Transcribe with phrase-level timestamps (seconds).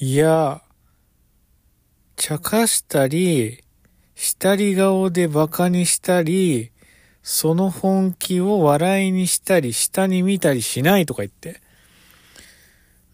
[0.00, 0.62] いや、
[2.14, 3.64] 茶化したり、
[4.14, 6.70] 下り顔で馬鹿にしたり、
[7.24, 11.60] その本気を笑いにしたり、下に見たりしないとか言って。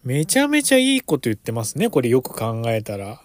[0.03, 3.19] めちゃめちゃいいこと言ってますね、これよく考えたら。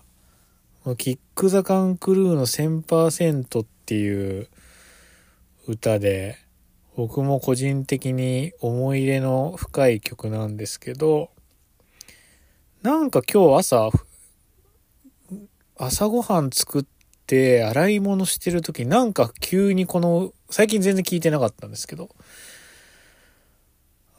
[0.97, 4.49] キック・ザ・カン・クルーの1000%っていう
[5.69, 6.39] 歌で、
[6.97, 11.29] 僕も個人的に思い入れの深い曲なんですけど、
[12.83, 13.91] なんか今日朝、
[15.77, 16.85] 朝ごはん作っ
[17.27, 22.09] て洗い物してる時なんか急にこの、最近全然聞いてなかったんですけど、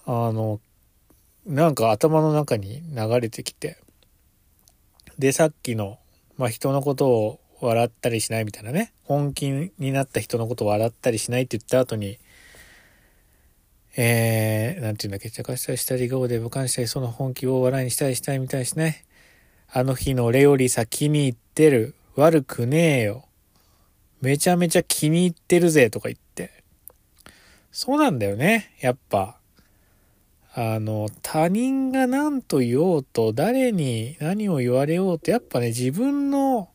[0.05, 0.59] あの、
[1.47, 3.79] なんか頭の中に流れてきて、
[5.17, 5.97] で、さっきの、
[6.37, 12.19] まあ、人のことを笑ったりしないみたいなね、本気になった人のことを笑ったりしないって言った後に、
[13.97, 19.05] えー、なんて言うんだっけ、茶化したりしたり顔で武漢したり、その本気を笑いにしたりしたいみたいしね。
[19.71, 21.95] あの日の俺より先に行ってる。
[22.15, 23.25] 悪くねえよ。
[24.21, 26.51] めちゃめちゃ気に入ってるぜとか言って。
[27.71, 28.75] そうなんだよね。
[28.81, 29.37] やっぱ。
[30.53, 36.69] あの、他人が何と言おうと、誰に何を言われようと、やっぱね、自分の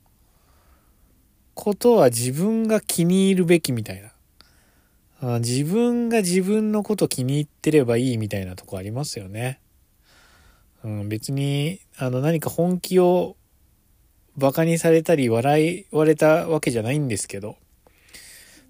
[1.52, 4.12] ことは自分が気に入るべきみたいな。
[5.20, 9.60] あ自分が自分のこと気に入ってればいいみたいなとこありますよね。
[10.84, 13.36] うん、別に、あの、何か本気を
[14.36, 17.56] 馬鹿にされたり笑いわれたわけじゃないんですけど、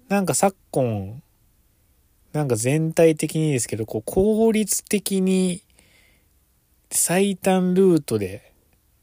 [0.07, 1.21] なんか昨今、
[2.31, 5.61] なんか全体的にですけど、こう、効率的に
[6.89, 8.53] 最短ルートで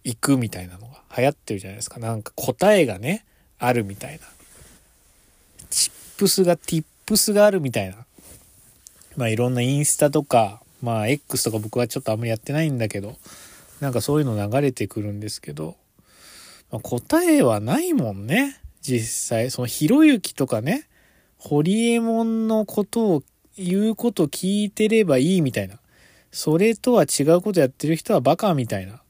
[0.02, 2.00] 行くみたいなのが流行ってるじゃないですか。
[2.00, 3.26] なんか答えがね、
[3.58, 4.26] あるみたいな。
[5.68, 8.06] チップスがティップスがあるみたいな。
[9.16, 13.16] まあいろんなインスタとか、まあ X とか僕はちょっとあんまりやってないんだけど、
[13.80, 15.76] なんかそういうの流れてくるんですけど、
[16.70, 18.60] まあ、答えはないもんね。
[18.80, 19.50] 実際。
[19.50, 20.88] そのひろゆきとかね、
[21.38, 23.22] ホリエモンのことを
[23.56, 25.78] 言うこと聞いてればいいみたいな。
[26.32, 29.02] それとは違うことやってる人はバカみたいな。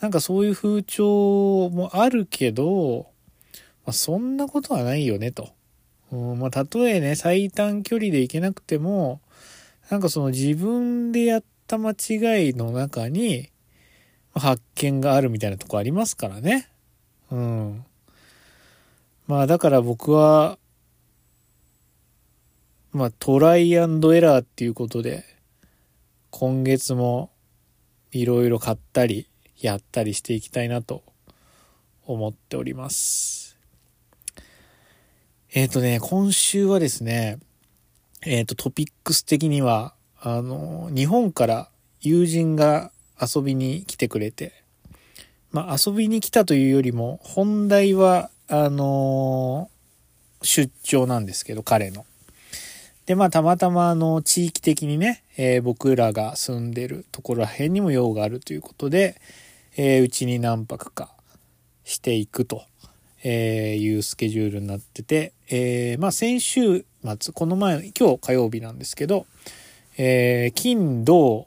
[0.00, 3.06] なんかそういう風潮もあるけど、
[3.84, 5.50] まあ、そんなことはないよねと。
[6.10, 9.20] うんまあ、たとえね、最短距離で行けなくても、
[9.90, 13.50] なんかその自分でやった間違いの中に、
[14.34, 16.68] 発見があるみたいなとこありますからね。
[17.30, 17.84] うん。
[19.26, 20.58] まあだから僕は、
[22.92, 25.24] まあトライアンドエラーっていうことで、
[26.30, 27.30] 今月も
[28.12, 29.28] いろいろ買ったり、
[29.60, 31.02] やったりしていきたいなと
[32.06, 33.47] 思っております。
[35.50, 37.38] えっ、ー、とね、今週はですね、
[38.20, 41.70] えっ、ー、と、トピックス的には、あの、日本から
[42.02, 44.52] 友人が遊びに来てくれて、
[45.50, 49.70] まあ、遊びに来たというよりも、本題は、あの
[50.42, 52.04] 出張なんですけど、彼の。
[53.06, 59.18] で、まあ、たまたま、あの、地域的にね、えー、僕らが住んでるところら辺にも用があるということで、
[59.78, 61.10] え、うちに何泊か
[61.84, 62.67] していくと。
[63.30, 69.26] えー、いうスケジュールになってて、えー、まあ先週末、この前、今日火曜日なんですけど、
[69.98, 71.46] えー、金、土、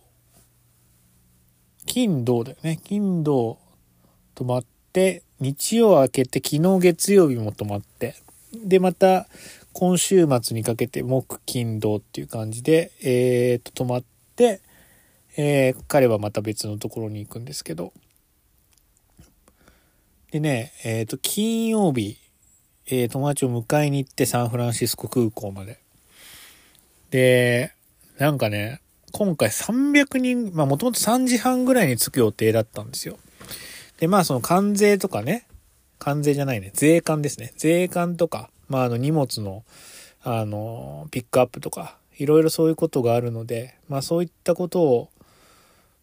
[1.88, 2.80] 金、土だよね。
[2.84, 3.58] 金、土、
[4.36, 8.14] 泊まって、日曜明けて、昨日月曜日も泊まって、
[8.64, 9.28] で、また、
[9.74, 14.04] 今週末にかけて、木、金、土っていう感じで、えー、と、泊まっ
[14.36, 14.62] て、
[15.36, 17.92] えー、彼はまた別のところに行くんですけど、
[20.32, 22.18] でね、えっ、ー、と、金曜日、
[22.88, 25.80] えー、友達を迎えに行ってサンフランシスコ空港まで。
[27.10, 27.74] で、
[28.18, 28.80] なんかね、
[29.12, 33.18] 今回300人、まあもともと3時半ぐらいに着く予定だったんですよ。
[34.00, 35.48] で、まあその関税とかね、
[36.00, 37.52] 関税じゃないね、税関ですね。
[37.58, 39.66] 税関とか、まああの荷物の、
[40.24, 45.10] あの、ピックアップとか、いろいろそういうことがあるので、まあそういったことを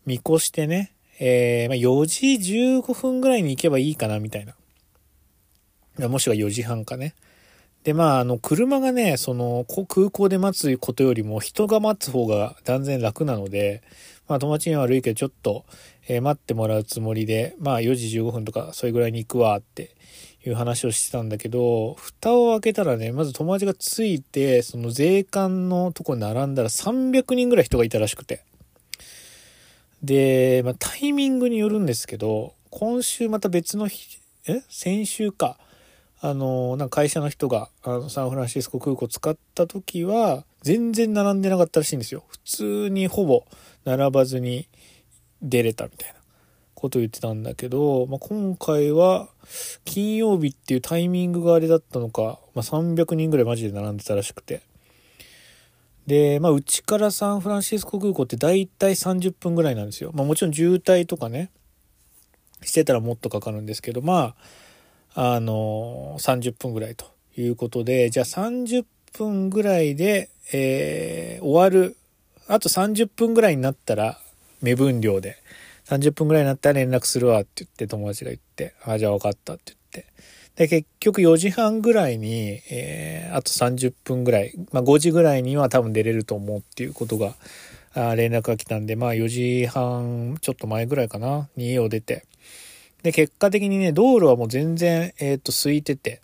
[0.05, 6.09] 見越してね、えー、まあ、4時15分ぐらいに行けばいいかな、みたいな。
[6.09, 7.15] もしくは4時半かね。
[7.83, 13.83] で、まあ、あの、車がね、その、空港で待つことよりも人が待つ方が断然楽なので、
[14.29, 15.65] まあ、友達には悪いけど、ちょっと、
[16.07, 19.97] えー、待ってもらうつもりで、まあ、4時15分とか、それぐらいに行くわ、って
[20.47, 28.45] いう話をしてたんだけど、蓋を開けたらね、まず友達が着いて、その税関のとこに並んだら300人ぐらい人がいたらしくて。
[30.03, 34.63] で、まあ、タイミングによるんですけど、今週また別の日、え？
[34.69, 35.59] 先週か。
[36.21, 42.25] あの、なんか会社の人が、あの、サンフランシスコ空港使った時は、全然並んでなかったらしいんですよ。
[42.29, 43.45] 普通にほぼ
[43.85, 44.69] 並ばずに
[45.43, 46.17] 出れたみたいな
[46.75, 49.29] こと言ってたんだけど、まあ、今回は
[49.85, 54.63] 金曜日っていうタイミングがあれだったのか、まあ、300人ぐらいマジで並んでたらしくて。
[56.09, 60.11] で、まあ、うちからサンフランシスコ空港って大体30分ぐらいなんですよ。
[60.15, 61.51] まあ、もちろん渋滞とかね、
[62.63, 64.35] してたらもっとかかるんですけど、ま
[65.15, 67.05] あ、あのー、30分ぐらいと
[67.37, 71.95] いうことで、じゃあ30分ぐらいで、えー、終わる。
[72.47, 74.19] あと30分ぐらいになったら、
[74.63, 75.37] 目分量で、
[75.85, 80.11] 30分ぐらいになったら連絡するわって言って友達が言って、ああ、じゃあ分かったって言って。
[80.59, 87.37] で、結局4時半ぐらいに、えー、あと30分ぐらい、まあ5時ぐらいには多分出れると思うっていうことが、
[87.95, 92.25] あ連絡が来たんで、まあ4時半ちょっと前ぐらいかな、に家を出て。
[93.05, 96.23] で、結果的にね、道路はもう全然、えっ、ー、と、空いてて。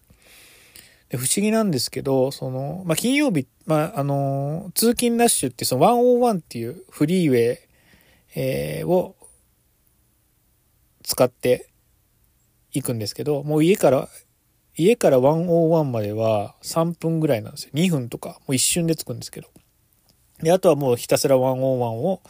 [1.11, 7.59] で、不思議なんですけど、その、まあ金曜日、まああの、通勤ラッシュってその101っていうフリーウェイ、
[8.35, 9.15] えー、を
[11.05, 11.69] 使って
[12.73, 14.09] 行くんですけど、もう家から、
[14.77, 17.71] 家から101までは3分ぐらいなんですよ。
[17.75, 19.49] 2分とか、もう一瞬で着くんですけど。
[20.43, 22.21] で、あとはもうひたすら101を、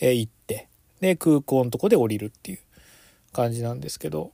[0.00, 0.68] え、行って、
[1.00, 2.58] で、空港のとこで降りるっていう
[3.32, 4.32] 感じなんですけど、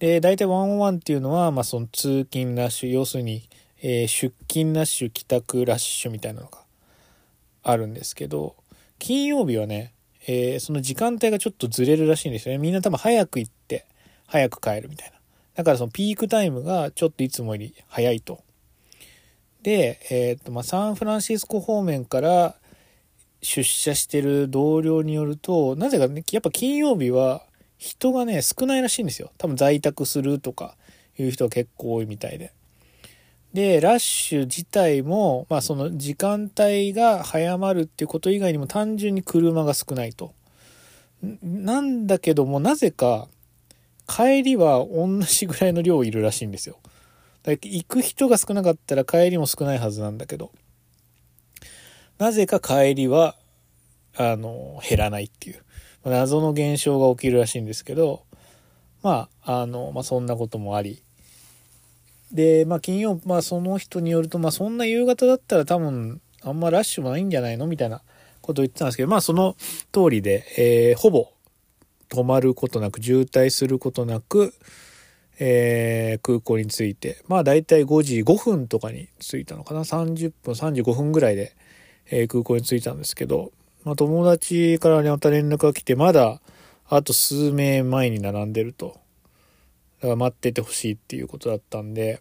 [0.00, 3.48] で、大体101っていうのは、まあその通勤ラッシュ、要するに、
[3.80, 6.58] えー、出勤ラッシュ、帰宅ラッシュみたいなのが
[7.62, 8.56] あるんですけど、
[8.98, 9.92] 金曜日はね、
[10.26, 12.58] えー、その時間帯がちょっとずれるらしいんですよね。
[12.58, 13.86] みんな多分早く行って、
[14.26, 15.11] 早く帰るみたいな。
[15.54, 18.42] だからそのピークタイムがちょっといつもより早いと。
[19.62, 22.56] で、えっ、と、まあ、サンフランシスコ方面から
[23.42, 27.42] 出社してる同僚によると、なぜかね、やっぱ金曜日は
[27.78, 29.30] 人がね、少ないらしいんですよ。
[29.38, 30.76] 多分在宅するとか
[31.18, 32.52] いう人が結構多いみたいで。
[33.52, 40.32] で、ラッシュ自体も、まあその時間帯が早まるっていうこと以外にも単純に車が少ないと。
[41.42, 43.28] なんだけども、なぜか、
[44.14, 46.78] 帰りは同じぐらいの量いるらしいんですよ。
[47.44, 50.52] だ行く人が少なかったら帰りも少ないはずなんだけど、
[52.18, 53.36] なぜか帰りは、
[54.16, 55.62] あの、減らないっていう、
[56.04, 58.24] 謎の現象が起きるらしいんですけど、
[59.02, 61.02] まあ、あの、まあそんなこともあり、
[62.30, 68.02] で、まあ金曜、まあその人によると、まあそんな夕方だったら多分あんまラッシュもないんじゃないのみたいな
[68.42, 69.56] ことを言ってたんですけど、まあその
[69.90, 71.31] 通りで、えー、ほぼ
[72.12, 74.52] 止まることなく、渋滞することなく、
[75.38, 79.80] えー、空港に着いて、まあ大体5時5分とかに着いたのかな。
[79.80, 81.56] 30分、35分ぐらいで、
[82.10, 83.52] えー、空港に着いたんですけど、
[83.84, 86.40] まあ友達からまた連絡が来て、まだ
[86.86, 89.00] あと数名前に並んでると。
[90.00, 92.20] だから待っててほしいっていうことだったんで、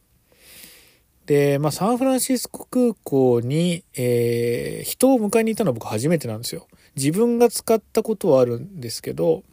[1.25, 6.67] で、まあ、サンフランシスコ空港に、えー、人を迎えに行ったのは僕初めてなんですよ。
[6.95, 9.43] 自分が使ったことはあるんですけど、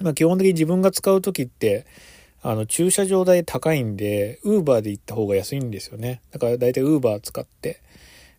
[0.00, 1.86] まあ、基本的に自分が使う時って、
[2.42, 6.20] あの、駐車場代高いんで、ウーバーで行った方が安いんですよね。
[6.30, 7.80] だから大体ウーバー使って、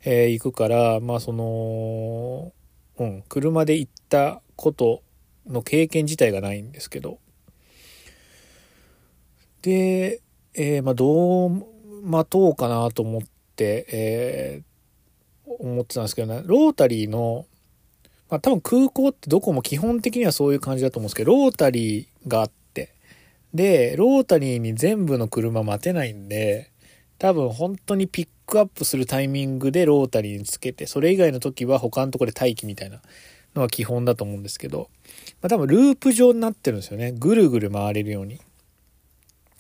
[0.04, 2.54] えー、行くから、まあ、その、
[2.98, 5.02] うん、車で行ったこと
[5.48, 7.20] の経験自体がないんですけど、
[9.64, 10.22] で、
[10.54, 11.66] えー、まあ、どう
[12.04, 13.22] 待とうかなと思っ
[13.56, 17.48] て、えー、思ってたんですけどね、ロータリーの、
[18.30, 22.94] まあ、多分空港ってどこも基本的にはそういう感じだと思うんですけど、ロータリーがあって、
[23.54, 26.72] で、ロータリーに全部の車待てないんで、
[27.18, 33.02] 多分本当にピックアップするタイミングでロータリーにつけて、それ以外の時は他のとこで待機みたいな
[33.56, 34.90] のが基本だと思うんですけど、
[35.42, 37.14] まあ、多分ループ状になってるんですよね。
[37.14, 38.42] ぐるぐる回れるように。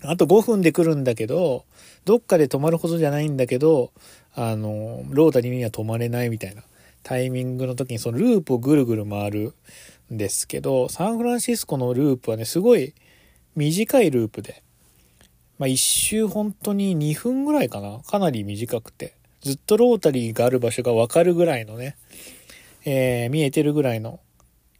[0.01, 1.66] あと5分で来るんだけど、
[2.04, 3.92] どっかで止まるほどじゃないんだけど、
[4.34, 6.63] あの、ロータリーには止まれないみたいな
[7.06, 9.54] タイミングの時にそのループをぐるぐる回る
[10.12, 12.96] んですけど、サンフランシスコのループはね、すごい
[13.56, 14.64] 短いループで、
[15.60, 18.00] まあ一周本当に2分ぐらいかな。
[18.00, 19.14] かなり短くて。
[19.42, 21.96] ずっとロータリーがある場所がわかるぐらいのね、
[22.84, 24.20] えー、見えてるぐらいの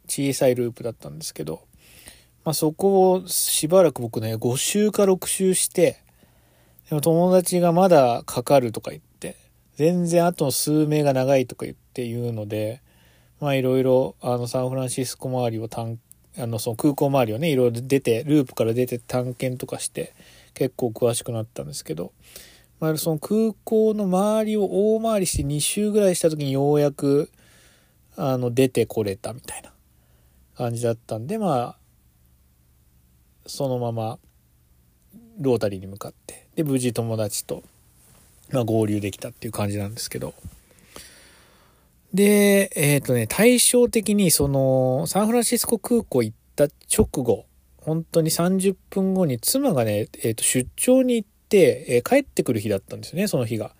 [0.08, 1.62] 小さいループだったんですけど、
[2.44, 6.02] まあ、そこをしばらく僕ね、5週か6週して、
[6.88, 9.02] でも友達がまだかかるとか言っ、
[9.76, 12.82] 全然あと数名が長いとか言って言うので、
[13.40, 15.98] まあいろいろ、あの、サンフランシスコ周りを探、
[16.38, 20.14] あの、その空港周りをね、いろいろ出て、ループから出て探検とかして、
[20.54, 22.12] 結構詳しくなったんですけど、
[22.80, 24.64] まあその空港の周りを
[24.96, 27.30] 大回りして2周ぐらいした時にようやく、
[28.16, 29.72] あの、出てこれたみたいな
[30.56, 31.76] 感じだったんで、まあ、
[33.46, 34.18] そのまま
[35.38, 37.62] ロータリーに向かってで無事友達と、
[38.52, 40.34] まあ、合流できたっていう感じなんですけど
[42.14, 47.44] でえっ、ー、とね対照的にそのサンフランシスコ空港行った直後、
[47.86, 53.70] 本当に30分後に妻がね、えー、と出張に行って、えー、帰ってくる日だったんですよね、その日が。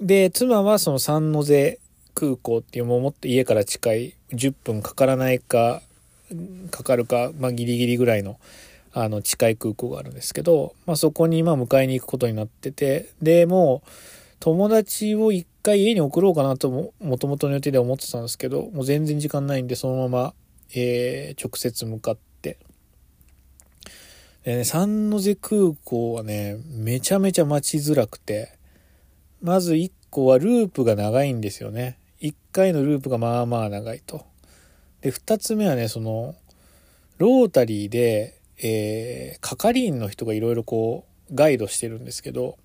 [0.00, 1.80] で、妻はその三ノ瀬
[2.14, 5.82] 空港っていうももっと家から近い10分かからないか、
[6.70, 8.38] かかるか、まあギリギリぐらいの、
[9.00, 13.90] あの近い空港があるんですけど、まあそこにまあ迎えに行くことになってて、で、もう
[14.40, 20.34] 友達を一回家に送ろうかなとも、もともとの予定で思ってたんですけど、もう全然時間ないんで、そのまま、
[20.74, 22.58] えー、直接向かって、
[24.42, 28.58] でね、三ノ瀬空港はね、めちゃめちゃ待ちづらくて、
[29.40, 31.98] まず1個はループが長いんですよね。
[32.20, 34.24] 1回のループがまあまあ長いと。
[35.02, 36.34] で、2つ目はね、その、
[37.18, 42.58] ロータリーで、えー、係員の人がいろいろこう、ガイドしてるんですけど、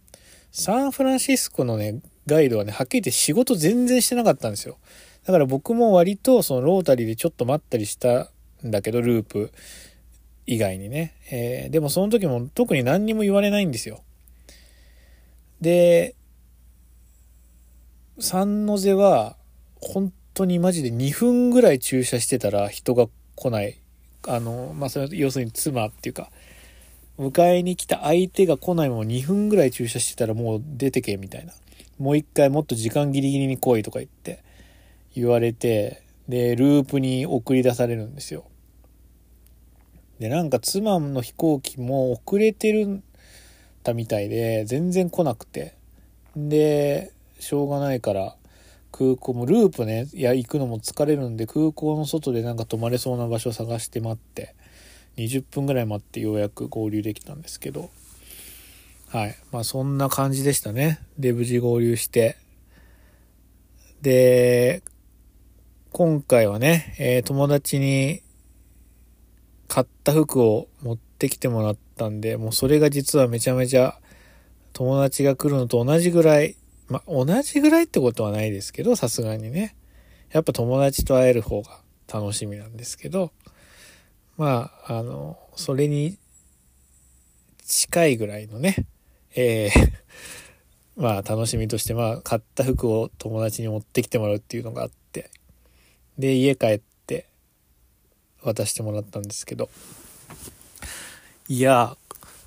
[0.52, 4.78] サンフランシスコのね、ガイドはね、はっきり言って仕事全然してなかったんですよ。
[5.26, 8.30] だから僕も割とそのロータリーでちょっと待ったりした
[8.66, 9.52] んだけど、ループ
[10.46, 11.16] 以外にね。
[11.32, 14.04] えー、でもその時も特に何にも言われないんですよ。
[15.62, 16.16] で、
[18.20, 19.38] 三ノ瀬は
[19.82, 23.80] 本当にマジで2分ぐらい駐車してたら人が来ない。
[24.28, 26.30] あの、まあ、それ要するに妻っていうか、
[27.20, 31.54] 迎えに来た相手が来ないまま2分ぐらい駐車してたらもう出てけみたいな。
[32.00, 34.44] もう一回もっと時間ギリギリに来いとか言って
[35.16, 38.46] 言われて、で、ループに送り出されるんですよ。
[40.20, 43.04] で、なんか妻の飛行機も遅れてるん
[43.84, 45.76] だみたいで、全然来なくて。
[46.36, 48.36] で、しょうがないから
[48.94, 54.56] 空港もループね、いや、行くのも疲れるんで空港の外でなんか泊まれそうな場所探して待って、
[55.18, 57.90] 20分ぐらい待ってようやく合流できたんですけど、
[59.10, 59.36] はい。
[59.52, 61.00] まあそんな感じでしたね。
[61.18, 62.38] で、無事合流して。
[64.02, 64.84] で、
[65.92, 68.22] 今回はね、えー、友達に
[69.68, 73.98] 買った服を持ってきてもらったんで、もうそれが実はめちゃめちゃ
[74.74, 76.56] 友達が来るのと同じぐらい、
[76.88, 79.76] まあ同じぐらいってことはないですけど、さすがにね。
[80.32, 81.80] やっぱ友達と会える方が
[82.12, 83.32] 楽しみなんですけど、
[84.36, 86.18] まあ、あの、それに
[87.66, 88.88] 近いぐらいのね、
[89.36, 89.94] えー
[90.96, 95.30] まあ楽しみとして、まあ買った服を友達に持ってきてもらうっていうのがあって、
[96.18, 97.28] で、家帰って
[98.44, 99.70] 渡してもらったんですけど、
[101.48, 101.98] いや、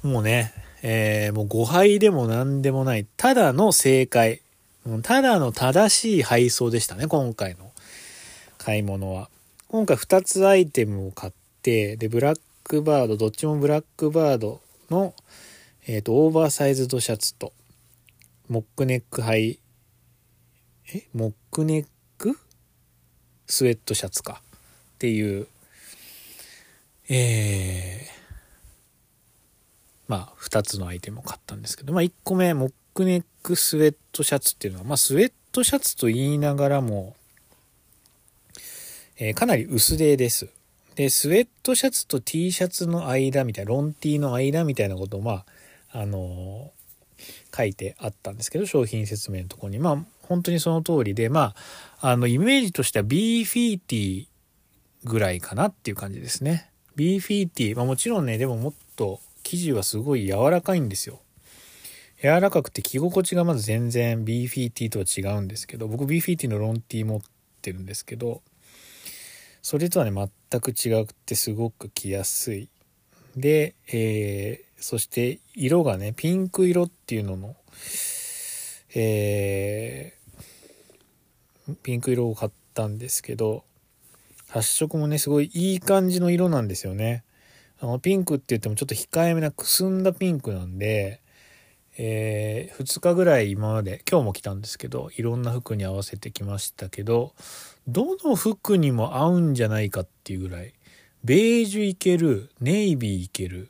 [0.02, 0.52] もうね、
[0.82, 4.42] えー、もう誤配でも何でもない、ただの正解、
[5.02, 7.72] ただの正しい配送でしたね、今回の
[8.58, 9.28] 買い物は。
[9.68, 15.14] 今回2つアイテムを買って、で、ブラックバード、どっちもブラックバードの、
[15.86, 17.52] えっ、ー、と、オーバーサイズドシャツと、
[18.48, 19.58] モックネックハイ、
[20.94, 21.02] え？
[21.12, 22.38] モックネック？
[23.48, 24.40] スウェットシャツか。
[24.94, 25.48] っていう、
[27.08, 28.15] えー、
[30.08, 37.16] まあ、2つのアイテムを買ったんですけど、まあ、1個目、モックネックスウェットシャツっていうのは、まあ、スウェットシャツと言いながらも、
[39.18, 40.48] えー、かなり薄手です。
[40.94, 45.44] で、スウェットシャツと T シャツの間みたいな、ロン T の間みたいなことを、まあ、
[45.92, 49.78] あのー、書いてあったんですけど、商品説明のとこに。
[49.78, 51.54] まあ、本当にその通りで、ま
[52.00, 54.26] あ、あの、イメージとしては B フィーティー
[55.04, 56.70] ぐらいかなっていう感じですね。
[56.96, 57.76] B フィーティー。
[57.76, 61.20] まあもちろんね、でももっと生地はすごい柔らかいんですよ。
[62.20, 67.20] 柔らかくて着心地がまず全然 b フィーティとは違うんですけど、僕 b フィーティのロンティー持っ
[67.62, 68.42] てるんですけど、
[69.62, 72.68] それとはね、全く違くてすごく着やすい。
[73.36, 77.56] で、えー、そして色がね、ピンク色っていうのの、
[78.94, 83.64] えー、ピンク色を買ったんですけど、
[84.48, 87.24] 発色もね、すごいいい感じの色なんですよね。
[87.78, 91.20] あの、ピンクって言ってもちょっと控えめなくすんだピンクなんで、
[91.98, 97.34] えー、2日ぐらい今まで、今日も来たんですけど、いろんな服に合わせてきましたけど、
[97.86, 100.74] どの服にも合うんじゃないかっていうぐらい、
[101.24, 103.68] ベージュいける、ネイビーいける、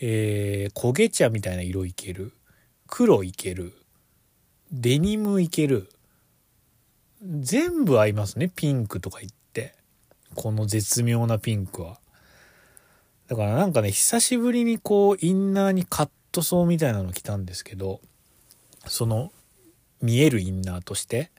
[0.00, 2.32] えー、焦げ茶みたいな色いける、
[2.86, 3.72] 黒いける、
[4.72, 5.88] デニムいける、
[7.22, 9.74] 全部合いますね、ピンクとか言って。
[10.34, 11.98] この絶妙なピンクは。
[13.28, 18.00] だからなんかね、久しぶりにこう、インナーにカットソーみたいなの着たんですけど、
[18.86, 19.32] その、
[20.00, 21.22] 見えるインナーとして。
[21.22, 21.32] だか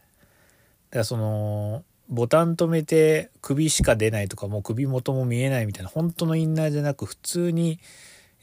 [1.00, 7.80] らその、ボタン止めて首しか出ないとか、もう首元も見えないみたいな、本当のインナーじゃなく、普通に、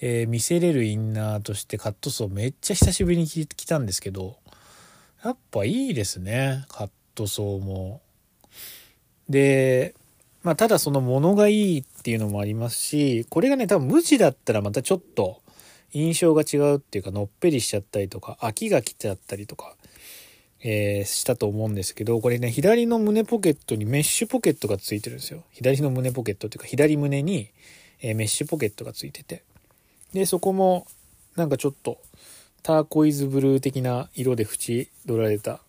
[0.00, 4.38] えー、見せれるインナーとしてカットソーめっちゃ久しぶりに着たんですけど、
[5.22, 8.00] やっぱいいですね、カットソーも。
[9.28, 9.94] で、
[10.44, 15.40] まあ、ただその物がいいっていうのもありますし、これがね、多分無地だったらまたちょっと
[15.92, 19.74] 印象が違うっていうか、のっぺりしちゃったりとか、飽きが来ちゃったりとか、
[20.62, 25.44] えー、したと思うんですけど、これね、左の胸ポケットにメッシュポケットがついてるんですよ。
[25.50, 27.50] 左の胸ポケットっていうか、左胸に、
[28.02, 29.44] えー、メッシュポケットがついてて。
[30.12, 30.86] で、そこも、
[31.36, 31.98] なんかちょっと、
[32.62, 35.60] ターコイズブルー的な色で縁取られた、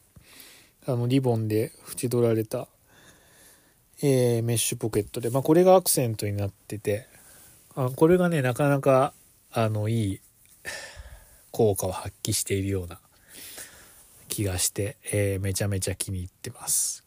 [0.85, 2.67] あの、リボンで縁取られた、
[4.07, 7.07] えー、メッシュポケットで、まあ、これがアクセントになってて、
[7.75, 9.13] あこれがね、なかなか、
[9.51, 10.19] あの、いい
[11.49, 12.99] 効果を発揮しているような
[14.27, 17.03] 気がして、えー、めちゃめちゃ気に入ってます。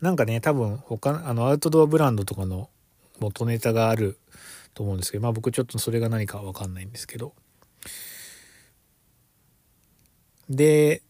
[0.00, 2.68] なんかね、多分他、あの、アウトドアブランドとかの
[3.20, 4.18] 元ネタがある
[4.74, 7.34] と思うんですけど、まあ僕ちょっとそれが何かわかんないんですけど。
[10.48, 11.02] で、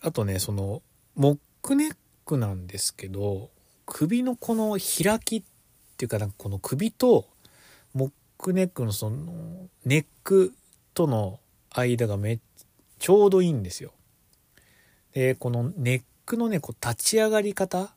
[0.00, 0.80] あとね、その、
[1.16, 3.50] モックネックなんですけど、
[3.88, 5.42] 首のこの開きっ
[5.96, 7.26] ていうか、なんかこの首と
[7.94, 10.54] モックネックのそのネック
[10.94, 11.40] との
[11.70, 12.38] 間がめ
[12.98, 13.92] ちょうどいいんですよ。
[15.12, 17.94] で、このネックのね、こう立ち上がり方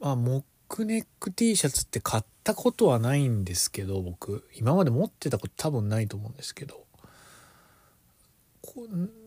[0.00, 4.48] まあ、モックネック T シャツって買ったことはないんですけど、僕。
[4.54, 6.84] 今まで持ってたこと多分ないと思うんですけど。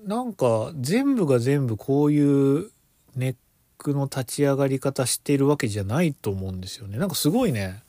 [0.05, 2.71] なんか全部が全部こういう
[3.15, 3.35] ネッ
[3.81, 6.97] クの立ち上がり方してるわけじゃないと思うんですよね。
[6.97, 7.83] なんかすごいね、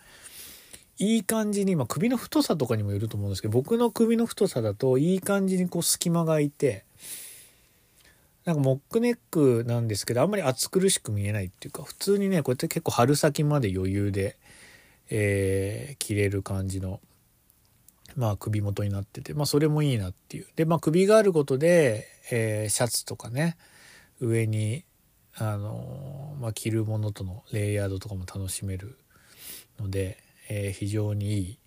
[0.98, 6.84] いい感じに、まあ首の太さとかにもよると思うんですけど、僕の首の太さだといい感じにこう隙間が空いて、
[8.44, 14.36] なんかモックネックなんですけど、あんまり暑苦しく見えないっていうか、普通にね、こうやって結構春先まで余裕で、
[15.10, 17.00] えー、着れる感じの、
[18.16, 20.46] まあ首元になってて、まあそれもいいなっていう。
[20.56, 23.56] で、まあ首があることで、えー、シャツとかね、
[24.20, 24.84] 上に、
[25.36, 28.96] あの、まあ着るものとのレイヤードとかも楽しめる
[29.80, 31.58] ので、えー、非常にいい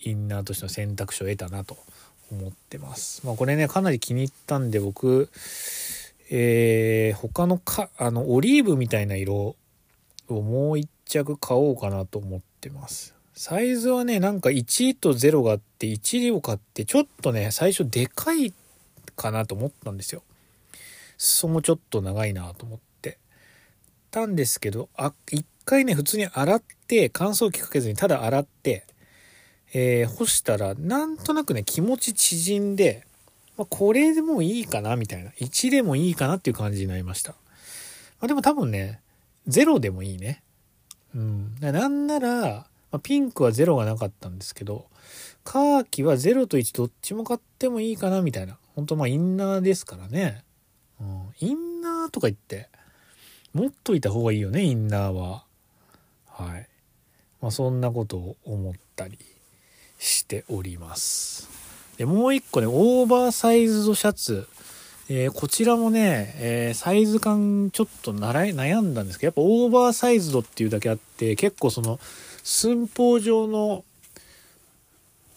[0.00, 1.76] インナーとしての選択肢を得たなと
[2.30, 3.26] 思ってます。
[3.26, 5.30] まあこれね、かなり気に入ったんで僕、
[6.30, 9.56] えー、他のか、あの、オリーブみたいな色
[10.28, 13.14] をもう一着買おうかなと思ってます。
[13.34, 18.52] サイズはね、なんか1と0があって、1を買って、ちょっとね、最初でかい
[19.16, 20.22] かなと思ったんですよ。
[21.24, 23.18] 裾もちょっと長いなと思って。
[24.10, 28.86] たんですけど、あ、一回ね、普通に洗って、乾燥機かけずにただ洗って、
[29.72, 33.06] えー、干したら、なんとなくね、気持ち縮んで、
[33.56, 35.30] まあ、これでもいいかな、みたいな。
[35.32, 37.32] 1でもいいかなっていう感じになりました。
[37.32, 37.36] ま
[38.22, 39.00] あ、でも多分ね、
[39.48, 40.42] 0でもいいね。
[41.14, 41.56] うん。
[41.60, 44.86] なんなら、ま、ピンクは0がなかったんですけど、
[45.42, 48.58] カーキは0と1どっちも買ってもいいかな、みたいな。
[48.76, 50.44] ほんとまあインナーですからね。
[51.40, 51.48] うん。
[51.48, 52.68] インナーとか言って、
[53.52, 55.44] 持っといた方がいいよね、インナーは。
[56.28, 56.68] はい。
[57.40, 59.18] まあそんなことを思ったり。
[60.04, 61.48] しております。
[61.96, 64.46] で、もう一個ね、オーバーサイズドシャツ。
[65.08, 72.00] えー、こちらもね、えー、サイズ感ちょっと悩んだんですけど、やっぱオーバーサイズドっていうだけあって、結構その
[72.42, 73.84] 寸法上の、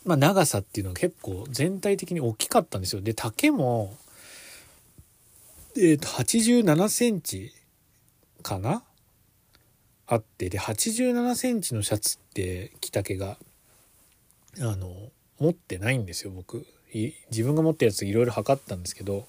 [0.06, 3.02] まあ、長さっていうのが結構全体的に大きかったんですよ。
[3.02, 3.94] で、丈も、
[5.78, 7.54] え、ー、と、87センチ
[8.44, 8.84] かな？
[10.08, 13.38] あって、で、87センチのシャツって着丈が
[14.60, 14.94] あの
[15.40, 16.66] 持ってないんですよ僕。
[17.30, 19.28] 自分が持ってるやついろいろ測ったんですけど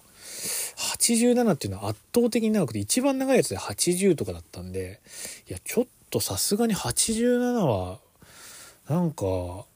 [0.77, 5.01] 87っていうのは圧倒的に長くて一番長いやつで80とかだったんで
[5.49, 7.99] いやちょっとさすがに87は
[8.89, 9.67] なんか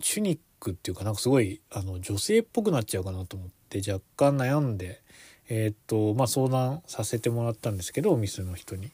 [0.00, 5.02] チュニックっていうかなんかすごいあの女性っぽくなっちゃうかなと思って若干悩んで
[5.48, 8.90] えー、っとまあ相談させてもらったんですけどお店の人に。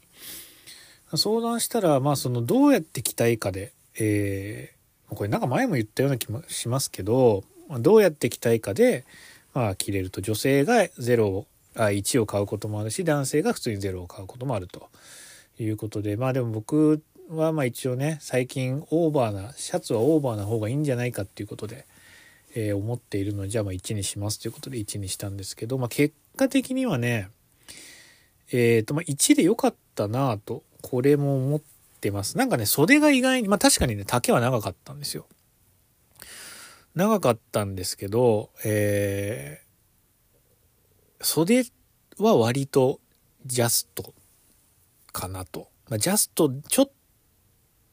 [1.15, 4.81] 相談したらまあそのどうやって着たいかでえー
[5.15, 9.05] これなんか前も言ったような気もしますけど、どうやって着たいかで、
[9.55, 10.21] まあ着れると。
[10.21, 14.89] 女性が0あ1を買うこともあるし男性が普通に0を買うこともあると。
[15.59, 21.85] いうことでまあでも僕はまあ一応ね最近オーバーなシャツはオーバーな方がいいんじゃないかっていうことで、
[22.55, 27.29] えー、思っているのでじゃあまあ1にしますということで1にしたんですけど、まあ、結果的にはね
[28.53, 31.61] えっ、ー、とまあ1で良かったなとこれも思っ
[32.01, 32.39] てます。
[32.39, 35.27] なんかね、袖が意外に、まあ確かにね、丈は長かったんですよ。
[36.95, 41.65] 長かったんですけど、えー、袖
[42.19, 43.01] は割と
[43.47, 44.15] ジャスト
[45.13, 45.69] かなと。
[45.89, 46.91] まあ、ジャストちょっ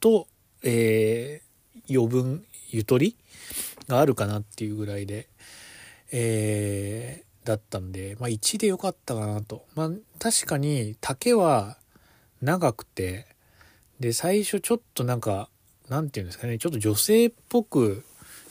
[0.00, 0.26] と、
[0.62, 3.16] えー、余分、ゆとり
[3.86, 5.28] があるかなっていうぐらいで、
[6.10, 9.64] えー、だったんで、まあ1でよかったかなと。
[9.74, 11.78] まあ確かに丈は
[12.42, 13.26] 長くて、
[14.00, 15.48] で、最初ちょっとなんか、
[15.88, 18.04] なんて言うんですかね、ちょっと女性っぽく、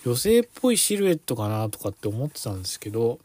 [0.04, 3.20] 女性っぽいシルエットかなとかって思ってたんですけど、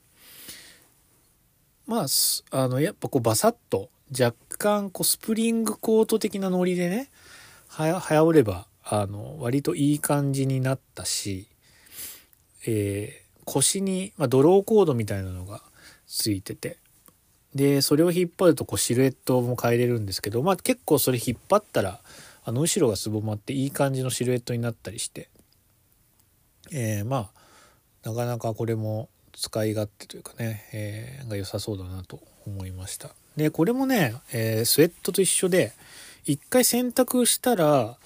[1.87, 2.06] まあ、
[2.50, 7.08] あの、やっぱこうバサッと、若干こうスプリングコート的なノリでね、
[7.68, 11.48] はや、はやおれば、あの、割といい感じになったし、
[12.66, 15.62] えー、腰に、まあ、ドローコードみたいなのが
[16.07, 16.78] ついてて、
[17.55, 22.00] で、それを引っ張るとこうシルエットも変えれるんですけど、まあ結構それ引っ張ったら、
[22.44, 25.28] あの後ろがすぼまっていい感じのシルエットになったりして、
[26.72, 27.31] えー、ま
[28.05, 33.11] あ、なかなかこれも使い勝手というかね、えー、が良さそうだなと思いました。
[33.37, 35.72] で、これもね、えー、スウェットと一緒で、
[36.24, 37.96] 一回洗濯したら、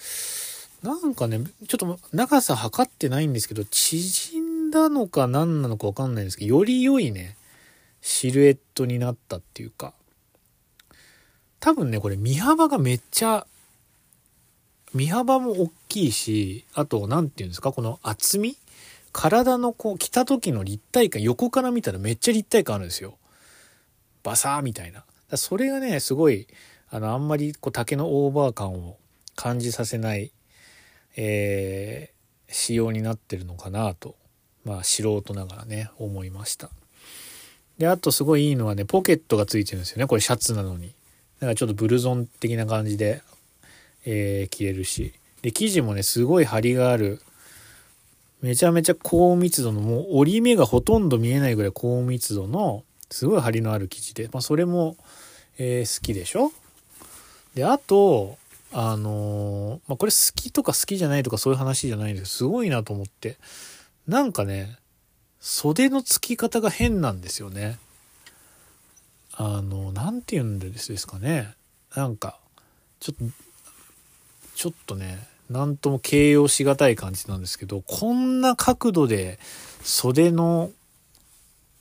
[0.82, 4.35] なんかね、ちょっと長さ測ってないんですけど、縮
[4.66, 7.36] んだのか何なのかわかんないんですけど、より良いね、
[8.00, 9.94] シルエットになったっていうか、
[11.60, 13.46] 多分ね、これ身幅がめっちゃ、
[14.94, 18.56] 身幅も大きいし、あと、何て言うんですか、この厚み
[19.12, 23.18] 体のこう、着た時の立体感、横から見たらめっちゃ立体感あるんですよ。
[24.22, 25.04] バサーみたいな。
[25.36, 26.46] それがね、すごい、
[26.90, 28.98] あの、あんまりこう竹のオーバー感を
[29.34, 30.32] 感じさせない、
[31.16, 34.16] えー、仕様になってるのかなと、
[34.66, 36.68] まあ素人ながらね、思いました。
[37.78, 40.06] で、あとすごいいいのはね、ポケットがついてるんですよね。
[40.06, 40.88] これシャツなのに。
[40.88, 40.92] だ
[41.40, 43.22] からちょっとブルゾン的な感じで、
[44.04, 45.12] えー、着れるし。
[45.42, 47.20] で、生地もね、すごい張りがある。
[48.42, 54.28] めちゃめちゃ高密度の、もう折り目がほとんど見えないぐらい高密度の、すごい張りのある生地で。
[54.32, 54.96] まあ、それも、
[55.58, 56.50] えー、好きでしょ？
[57.54, 58.36] で、あと、
[58.72, 63.36] あのー、まあ、これ好きとか好きじゃないとかそういう話じゃないんですすごいなと思って。
[64.06, 64.78] なんかね、
[65.40, 67.78] 袖の付き方が変なんですよね。
[69.32, 71.54] あの、なんて言うんですかね。
[71.94, 72.38] なんか、
[73.00, 73.34] ちょっと、
[74.54, 79.38] ちょっとね、なんとも形容しがたい感じなんですけど、こんな角度で
[79.82, 80.70] 袖の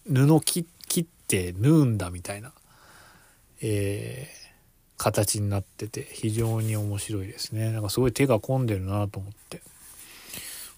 [0.07, 0.67] 布切
[1.01, 2.51] って縫うんだみたいな、
[3.61, 7.71] えー、形になってて非常に面白いですね。
[7.71, 9.61] なんかすごい手が込んでるなと思って。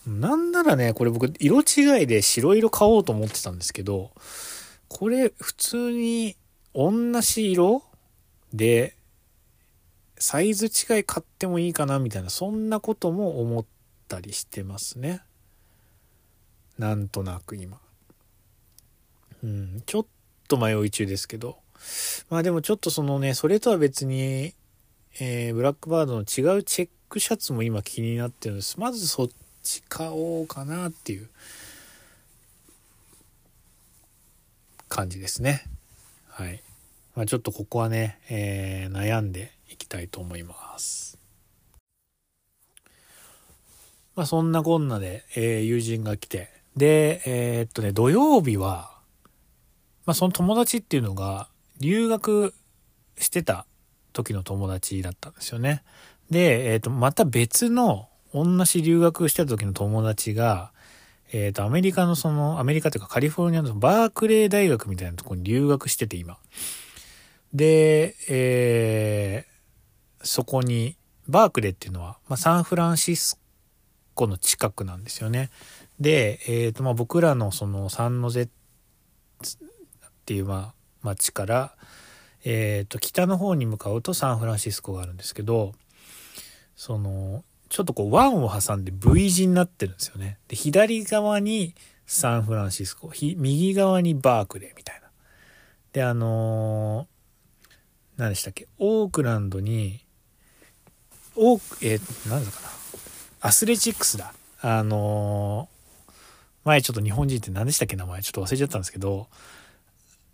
[0.07, 4.11] なんならね、これ僕、色違いで白色買おうと思ってたんですけど、
[4.87, 6.37] これ普通に
[6.73, 7.83] 同じ色
[8.53, 8.95] で、
[10.17, 13.65] サイズ違い買ってもいいかなみたいな、そんなことも思っ
[14.07, 15.21] たりしてますね。
[16.77, 17.77] なんとなく今。
[19.43, 20.05] うん、ちょっ
[20.47, 21.57] と迷い中ですけど。
[22.29, 24.53] まあでもちょっとそのね、それとは別に、
[25.19, 28.79] えー、ブラックバードの違うチェックシャツも今気になってるんです。
[28.79, 29.29] まずそっ
[29.67, 31.27] ち買おうかなっていう
[34.87, 35.63] 感じですね。
[36.29, 36.63] はい。
[37.15, 41.17] まあ、ちょっとここはね、えー、悩んでいきたいと思います。
[44.15, 48.91] まあ、そんなこんなで、えー、友人が来て、で、えー、っとね、土曜日は、
[50.05, 51.49] まあ、その友達っていうのが、
[51.79, 52.53] 留学
[53.17, 53.65] してた
[54.13, 55.83] 時の友達だったんですよね。
[56.31, 60.71] で、えっと、また別の同じ留学してた時の友達が、
[61.31, 66.37] えっ、ー、と、アメリカのその、アメリカというかカリフォルニアのバークレー大学みたいなとこに留学してて今。
[67.53, 70.95] で、えー、そこに、
[71.27, 73.39] バークレーっていうのは、まあ、サンフランシス
[74.13, 75.49] コの近くなんですよね。
[75.99, 78.49] で、えっ、ー、と、まあ、僕らのそのサンノゼっ
[80.25, 81.75] ていう、まあ、町から、
[82.45, 85.73] えっ、ー、と、北の方に向かうとサンフランシスコがあるんですけど、
[86.75, 90.37] その、ちょっとこう湾を挟んで V 字になってるんですよね。
[90.47, 91.75] で、左側に
[92.05, 95.09] サンフランシスコ、右側にバークレーみたいな。
[95.91, 100.05] で、あのー、何でしたっけ、オークランドに、
[101.35, 102.69] オーク、えー、何だかな、
[103.41, 104.33] アスレチックスだ。
[104.61, 106.11] あのー、
[106.63, 108.21] 前ちょっと日本人って何でしたっけ名前？
[108.21, 109.27] ちょっと忘れちゃったんですけど、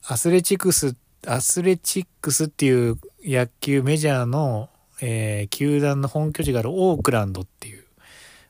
[0.05, 4.69] アスレチックス、アスレチックスっていう野球メジャーの
[5.05, 7.83] えー、球団の本拠地があるオークランドっていう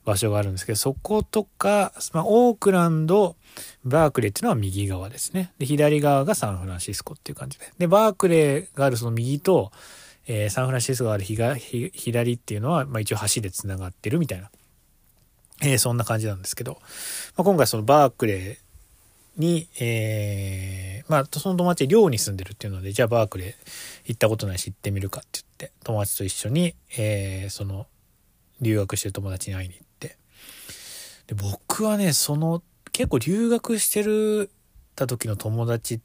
[0.06, 3.36] 場所があるんですけど、そことか、まあ、オークランド、
[3.84, 5.52] バークレーっていうのは右側ですね。
[5.58, 7.72] で、左側がサンフランシスコっていう感じで。
[7.80, 9.72] で、バークレーがあるその右と、
[10.28, 14.52] えー、サンフランシスコがある左っていうのは、まあ、一応橋で繋がってるみたいな、
[15.64, 16.74] えー、そんな感じなんですけど、
[17.36, 18.63] まあ、今回そのバークレー
[19.38, 23.54] に、えー、まあ、その友達寮に住んでるっていうので、じゃあバークレー
[24.06, 27.88] 行ったことないし行ってみるかって言って、友達と一緒に、えー、その、
[28.62, 30.18] 留学してる友達に会いに行って。
[31.28, 34.52] で、僕はね、その、結構留学してる
[34.96, 36.00] た時の友達っ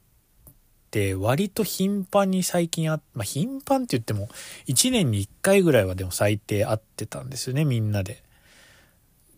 [0.91, 4.27] て割と頻繁に最近あ、まあ、頻繁って言っても
[4.67, 8.23] 1年に1回ぐらいはでも最低会ってたんですよね、みんなで。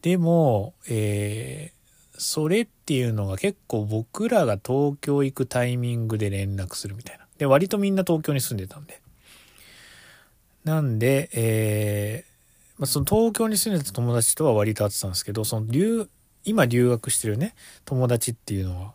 [0.02, 1.81] でも、えー、
[2.22, 7.26] それっていうのが結構僕らが東京行くタイミングで連絡するみたいな。
[7.40, 9.02] で、割とみんな東京に住んでたんで。
[10.64, 16.08] なんで、えー、まあ、その東京に住んでた友達とは割と会ってたんですけど、その留、
[16.46, 17.56] 今留学してるね、
[17.86, 18.94] 友達っていうのは、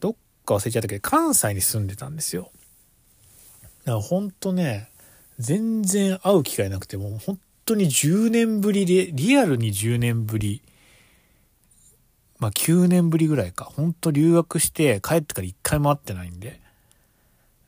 [0.00, 2.50] どっか忘れちゃったけど、関西に住んでたんですよ。
[3.86, 4.90] だからほんとね、
[5.38, 10.60] 全然会う機会なくて、もう本当に10年ぶりで、リアルに10年ぶり、
[12.38, 13.64] まあ9年ぶりぐらいか。
[13.64, 16.60] ほんと留学して帰ってから1回も会ってないんで。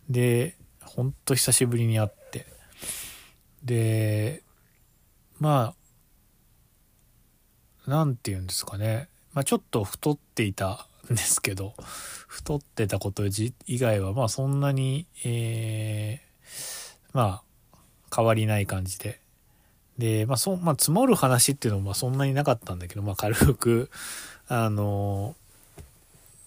[0.09, 2.47] で、ほんと久しぶりに会って。
[3.65, 4.43] で、
[5.39, 5.75] ま
[7.87, 9.09] あ、なんて言うんですかね。
[9.33, 11.75] まあちょっと太っていたんですけど、
[12.29, 17.77] 太ってたこと以外は、まあそんなに、えー、まあ、
[18.15, 19.21] 変わりない感じで。
[19.99, 23.91] で、まあそ、まあ積もる話っていうのもまあそんなになかったんだけど、まあ軽く、
[24.53, 25.37] あの、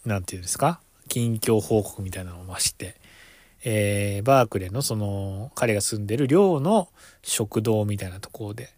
[0.06, 0.82] なんていうんですか？
[1.08, 2.98] 近況報告みたいなのをまして、
[3.64, 6.90] えー、バークレーのその、彼が住んでる寮の
[7.22, 8.70] 食堂みたいなところで、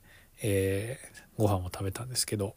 [0.44, 2.54] えー、ご飯を食べたんですけど、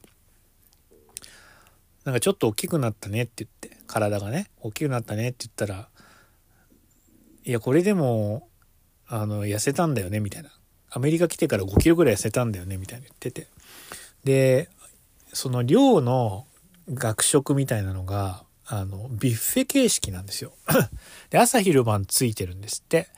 [2.05, 5.89] なんかちょっと大きくなったねって言って、体がね、大きくなったねって言ったら、
[7.47, 8.47] いや、これでも、
[9.07, 10.51] あの、痩せたんだよね、みたいな。
[10.91, 13.47] アメリカ来てから5キロぐらい痩せたんだよね、みたいに言ってて。
[14.25, 14.69] で、
[15.33, 16.45] その寮の
[16.93, 20.53] 学食みたいなのが、あの、ビュッフェ形式なんですよ。
[21.31, 23.09] で、朝昼晩ついてるんですって。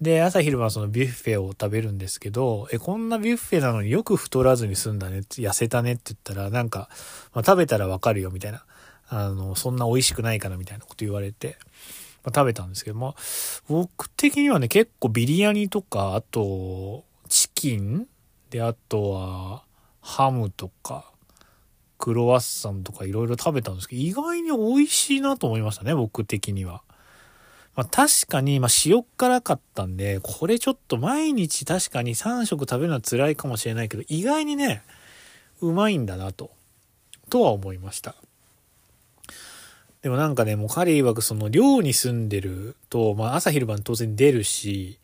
[0.00, 6.88] で、朝昼晩そのビュッフェを食べるんですけど、え、こんなビュッフェなのによく太らずに済んだね、痩せたねって言ったら、なんか、
[7.32, 8.64] まあ、食べたらわかるよみたいな。
[9.08, 11.56] あの、そんな美味しくないかなみたいなこと言われて、
[12.24, 13.14] まあ、食べたんですけど、まあ、
[13.68, 18.08] 僕的にはね、結構ビリヤニとか、あと、チキン
[18.50, 19.64] で、あとは、
[20.00, 21.11] ハムとか、
[22.02, 26.82] クロワッサンとかいろいろ食べたんですけど、意外に美味しいなと思いましたね、僕的には。
[27.76, 34.82] まあ確かに、まあ塩辛かったんで、これちょっと毎日確かに3食食べるのは辛いかもしれないけど、意外にね、
[35.60, 36.50] うまいんだなと、
[37.30, 38.16] とは思いました。
[40.02, 44.98] でもなんかね、もう彼曰くその寮に住んでると、まあ朝昼晩当然出るし、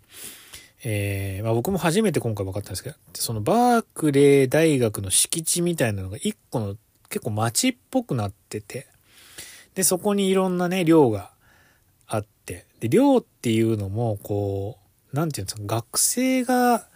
[0.83, 6.75] えー、まあ僕も初めて今回分かったんですけど、そのバークレー大学の敷地みたいなのが一個の
[7.11, 8.87] 結構街っぽくなってて、
[9.75, 11.31] で、そこにいろんなね、寮が
[12.07, 14.79] あって、で、寮っていうのも、こ
[15.13, 16.87] う、なんていうんですか、学生が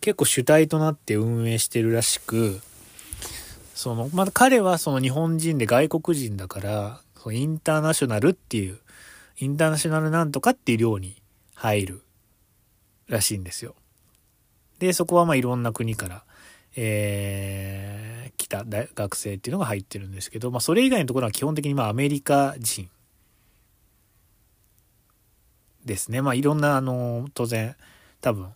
[0.00, 2.60] 結構主体となって運営してるらしく、
[3.74, 8.78] その、まあ、彼はその日本人で外国人だから、そのインターナショナルっていう、
[9.38, 11.22] インターナショナルなんとかっていう寮に
[11.54, 12.02] 入る
[13.06, 13.74] らしいんですよ。
[14.78, 16.24] で、そこはまあいろんな国から、
[16.80, 22.88] えー、来た学生っていうのが入ってるんですけど、まあ、それ以外のところは基本的にまあアメリカ人
[25.84, 26.22] ですね。
[26.22, 27.74] まあ、いろんな、あの、当然、
[28.20, 28.52] 多分、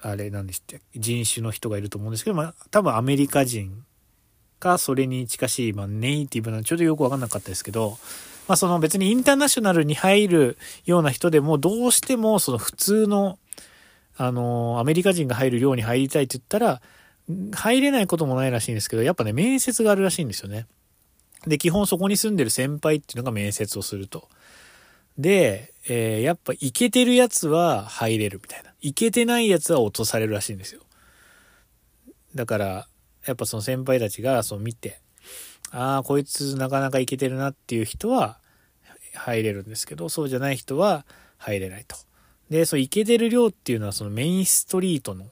[0.00, 3.84] あれなんでした人種の人がいると思うんですけど、まあ、多分アメリカ人
[4.58, 7.98] か、それに近しい、まあ、ネイティブな、ちょっとよくわかんなかったですけど、
[8.48, 13.38] まあ、その別にインターナショナルに入るような人でも、どうしても、その普通の、
[14.22, 16.82] あの、アメリカ人が入る寮に入りたいって言ったら、
[17.52, 20.66] 入れないこともないらしいんですけど、やっぱね、面接があるらしいんですよね。
[21.46, 24.28] で、基本そこに住んでる先輩っていうのが面接をすると。
[25.16, 28.74] で、えー、やっぱイケてるやつは入れるみたいな。
[28.82, 30.82] イケてないやつは落とされるらしいんですよ。
[32.34, 32.88] だから、
[33.24, 35.00] やっぱその先輩たちがそう見て、
[35.70, 38.38] ああ、こいつなかなかイケてるなっていう人は
[39.14, 41.06] 入れるんですけど、そうじゃない人は
[41.38, 41.96] 入れないと。
[42.50, 45.26] で、そのイケてる量っていうのはそのメインストリートの、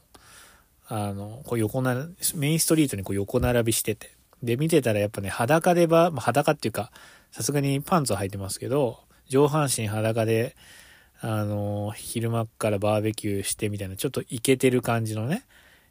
[0.86, 4.16] あの、こう横な、メインストリートにこう横並びしてて。
[4.42, 6.92] で、見てたらやっぱね、裸でば、まあ、裸っていうか、
[7.32, 10.56] さすがにパンツは履いてますけど、上半身裸で、
[11.20, 15.44] あの、昼間からバーベキューしてみたいな、ちょっとイケてる感じのね、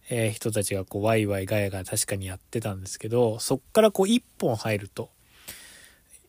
[0.09, 5.09] えー、人たちがこう、ワイワイガヤガヤ確かにやってたんですけど、そっからこう、一本入ると、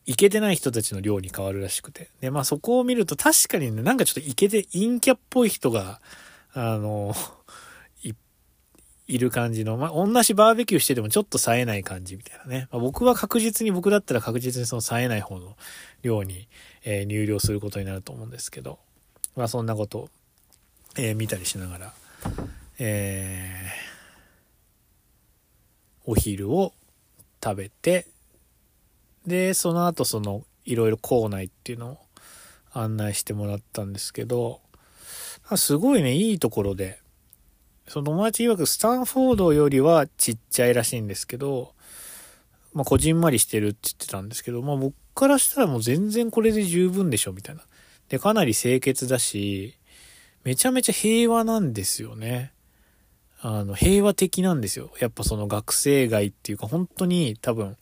[0.09, 2.09] イケてない人たちの量に変わるらしくて。
[2.19, 6.01] で、まあそこを見ると確かにね、なんかちょっとイケて、陰キャっぽい人が、
[6.51, 7.13] あの、
[8.01, 8.13] い、
[9.05, 12.67] いる感じの、まあ同じバーベキューしててもちょっと冴えない感じみたいなね。
[12.71, 15.55] まあ、僕は確実に、僕だったら確実にその冴えない方の
[16.01, 16.47] 量に、
[16.85, 18.79] えー、入寮することになると思うんですけど、
[19.35, 20.09] まあそんなことを、
[20.97, 21.93] えー、見たりしながら、
[22.79, 26.73] えー、お昼を
[27.43, 28.07] 食べて、
[29.29, 31.97] で、その後その、いろいろ校内っていうのを、
[32.73, 34.59] 案内してもらったんですけど、
[35.55, 36.99] すごいね、いいところで、
[37.87, 41.73] その友達曰くスタンフォードよりはちっちゃいらしいんですけど、
[42.73, 47.61] まあ、こじんまりしてるって言ってたんですけど、まあ、僕からしたらもう全然これで十分でしょ、みたいな。
[48.09, 49.75] で、かなり清潔だし、
[50.43, 52.53] めちゃめちゃ平和なんですよね。
[53.41, 54.91] あの、平和的なんですよ。
[54.99, 57.75] やっぱその学生街っていうか、本当に多分、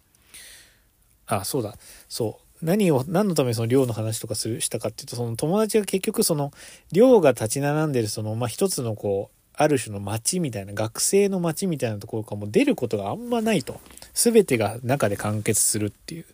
[1.28, 1.76] あ、そうだ、
[2.10, 2.66] そう。
[2.66, 6.52] 何を、何のためにその寮の話とかする、したかっていうと、その友達が結局その、
[6.92, 13.80] 寮が立ち並んでるその、まあ、一つのこう、ある種の街みたいな、学生の街みたいなところからも出ることがあんまないと。
[14.14, 16.26] すべてが中で完結するっていう。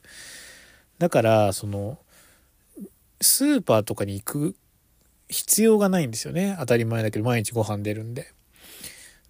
[0.99, 1.97] だから、その、
[3.19, 4.55] スーパーとかに行く
[5.29, 6.55] 必要がないんですよね。
[6.59, 8.31] 当たり前だけど、毎日ご飯出るんで。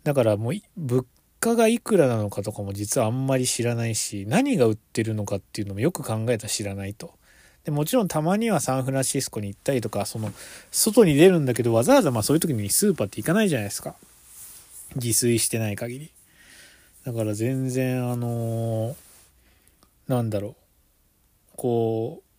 [0.04, 1.06] だからもう、物
[1.44, 7.14] 価がいくらなのかとかも実はあんまり知らないし、何が売ってるのかっていうのもよく考えたら知らないと。
[7.66, 10.32] でもちろんたまにはサンフランシスコに行ったりとか、その、
[10.72, 13.96] 外に出るんだけど、わざわざまあそういう時にスーパーって行かないじゃないですか。
[14.96, 16.12] 自炊してない限り。
[17.06, 18.96] だから全然、あのー、
[20.08, 20.56] なんだろう。
[21.58, 22.33] こう、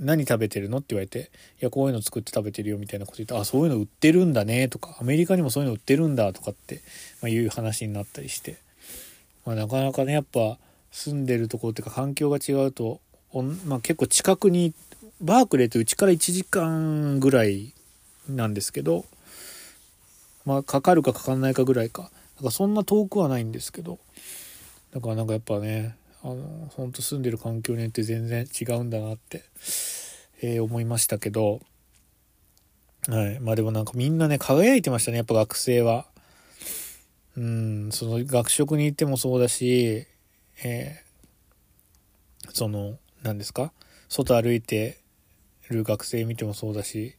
[0.00, 0.78] 何食べてるの？
[0.78, 6.80] って言われて、いや、こういうの作って食べてるよみたいなこと言って、あ、そういうの売ってるんだねとか、アメリカにもそういうの売ってるんだとかって、
[7.20, 8.58] まあ、いう話になったりして、
[9.44, 10.58] まあ、なかなかね、やっぱ
[10.90, 13.00] 住んでるところっていうか環境が違うと、
[13.66, 14.74] まあ、結構近くに
[15.20, 17.74] バークレーってうちから1時間ぐらい
[18.28, 19.04] なんですけど、
[20.46, 22.04] まあ、かかるかかかんないかぐらいか。
[22.04, 22.12] だか
[22.44, 23.98] らそんな遠くはないんですけど、
[24.94, 29.44] だからなんかやっぱね、あの、ほんと住んでる環境によって全然違うんだなって、
[30.42, 31.60] えー、思いましたけど、
[33.08, 33.40] はい。
[33.40, 36.06] まあでもなんかみんなね、輝いてましたね、やっぱ学生は。
[37.36, 40.06] うん、その学食に行ってもそうだし、
[40.62, 43.72] えー、その、何ですか？
[44.08, 44.98] 外歩いて
[45.70, 47.14] る学生見てもそうだし、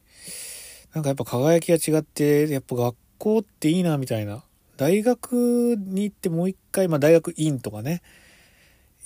[0.94, 4.44] なんかやっぱ輝きが違って、やっぱ学校っていいなみたいな。
[4.76, 8.02] 大学に行ってもう一回、まあ大学院とかね、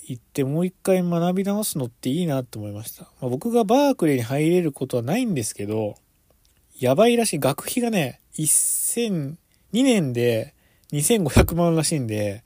[0.07, 3.03] 行ってもう一回学び直すのっていいなって思いました。
[3.19, 5.95] まあ、僕がバークレーに入れることはないんですけど、
[6.79, 7.39] やばいらしい。
[7.39, 9.35] 学費がね、1000、
[9.73, 10.53] 2年で
[10.93, 12.45] 2500万らしいんで、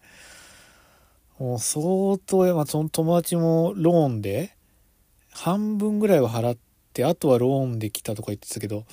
[1.38, 4.56] もう相当、まあ、その友達もローンで、
[5.32, 6.58] 半分ぐらいは払っ
[6.94, 8.86] て、あとはローンで来たとか言ってたけど、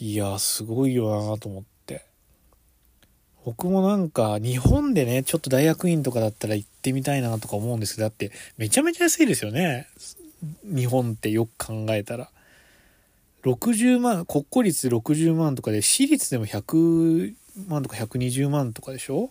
[0.00, 1.73] いや、すごいよなと思って。
[3.44, 9.86] 僕もなんか、日本でね、ちょっと大学院とかだったら行ってみたいなとか思うんですけど、だって、めちゃめちゃ安いですよね。
[10.64, 12.30] 日本ってよく考えたら。
[13.42, 17.34] 60万、国公立60万とかで、私立でも100
[17.68, 19.30] 万とか120万とかでしょ？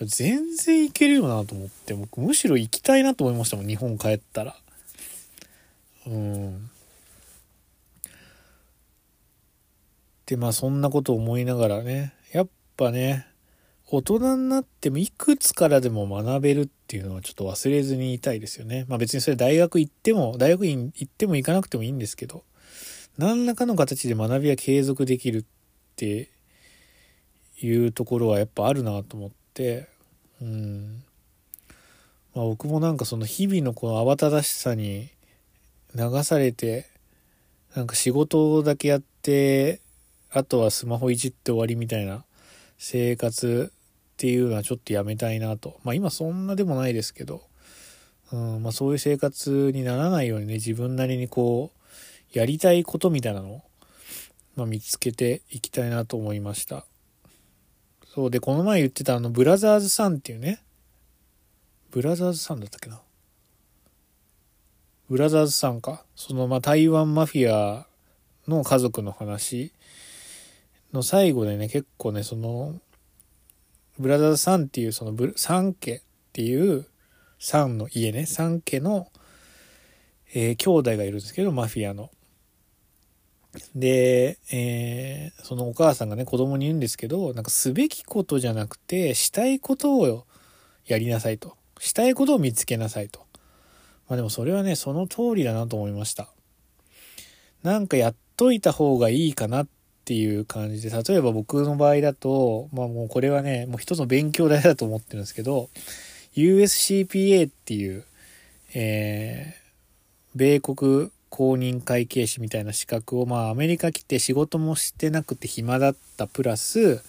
[0.00, 4.56] 全然いけるよなと思って、僕むしろ行きたいなと思いましたもん、日本帰ったら。
[6.06, 6.70] うん。
[10.26, 13.26] で、まあそんなこと思いながらね、やっぱね、
[13.86, 18.86] 大人になってもいくつからでも学べるっていうのはちょっと忘れずにいたいですよね。
[18.88, 22.44] まあ別にそれ大学行っても、大学院行っても行かなくてもいいんですけど、
[23.18, 25.44] 何らかの形で学びは継続できるっ
[25.96, 26.30] て
[27.60, 29.88] いうところはやっぱあるなと思って、
[30.40, 31.02] うん。
[32.34, 35.10] まあ僕もなんかその日々のこの慌ただしさに
[35.94, 36.86] 流されて、
[37.76, 39.80] なんか仕事だけやって、
[40.32, 42.24] あとはスマホいじって終わりみたいな
[42.86, 45.80] 生活っていうのはちょっとやめたいなと。
[45.84, 47.42] まあ今そんなでもないですけど、
[48.30, 51.72] うんまあ、そういう生活にならないようにね、自分なりにこ
[52.34, 53.62] う、やりたいことみたいなのを、
[54.54, 56.84] まあ、見つけていきたいなと思いました。
[58.12, 60.60] そうで、この前言ってたあの、ブラザーズさんっていうね、
[61.90, 63.00] ブラザーズさんだったっけな？
[65.08, 66.04] ブラザーズさんか。
[66.16, 67.86] その、まあ、台湾マフィア
[68.46, 69.72] の家族の話
[70.94, 72.80] の最後でね、結構ね、その、
[73.98, 76.02] ブラザーズさんっていう、そのブ、三家っ
[76.32, 76.86] ていう、
[77.40, 79.08] 三の家ね、三家の、
[80.32, 82.10] えー、兄弟がいるんですけど、マフィアの。
[83.74, 90.26] で、えー、そのお母さんがね、子供に言うんですけど、なんかすべきことじゃなくて、したいことを
[90.86, 91.56] やりなさいと。
[91.80, 93.26] したいことを見つけなさいと。
[94.08, 96.28] まあでもそれはね、その通りだなと思いました。
[97.64, 99.68] なんかやっといた方がいいかなっ
[100.04, 105.70] ていう感じで、例えば僕の場合だと、まあもうこれはね、もう一つの勉強代だと思ってるんですけど、
[106.36, 108.04] USCPA っていう、
[108.74, 117.02] えー、米国公認会計士みたいな資格を、まあアメリカ来て仕事もしてなくて暇だったプラス、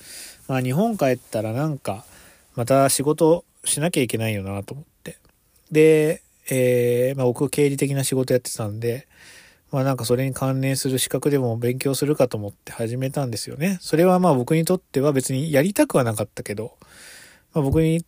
[0.47, 2.05] まあ日本帰ったらなんか、
[2.55, 5.17] また仕事しなきゃいけないよなと思って。
[5.71, 9.07] で、えー、まあ僕経理的な仕事やってたんで、
[9.75, 13.77] まあなんかそれに関連する資格でも勉強するかと思って始めたんですよね。
[13.81, 16.77] それはまあ僕にとっては別にやりたくはなかったけど、
[17.53, 18.05] まあ僕に、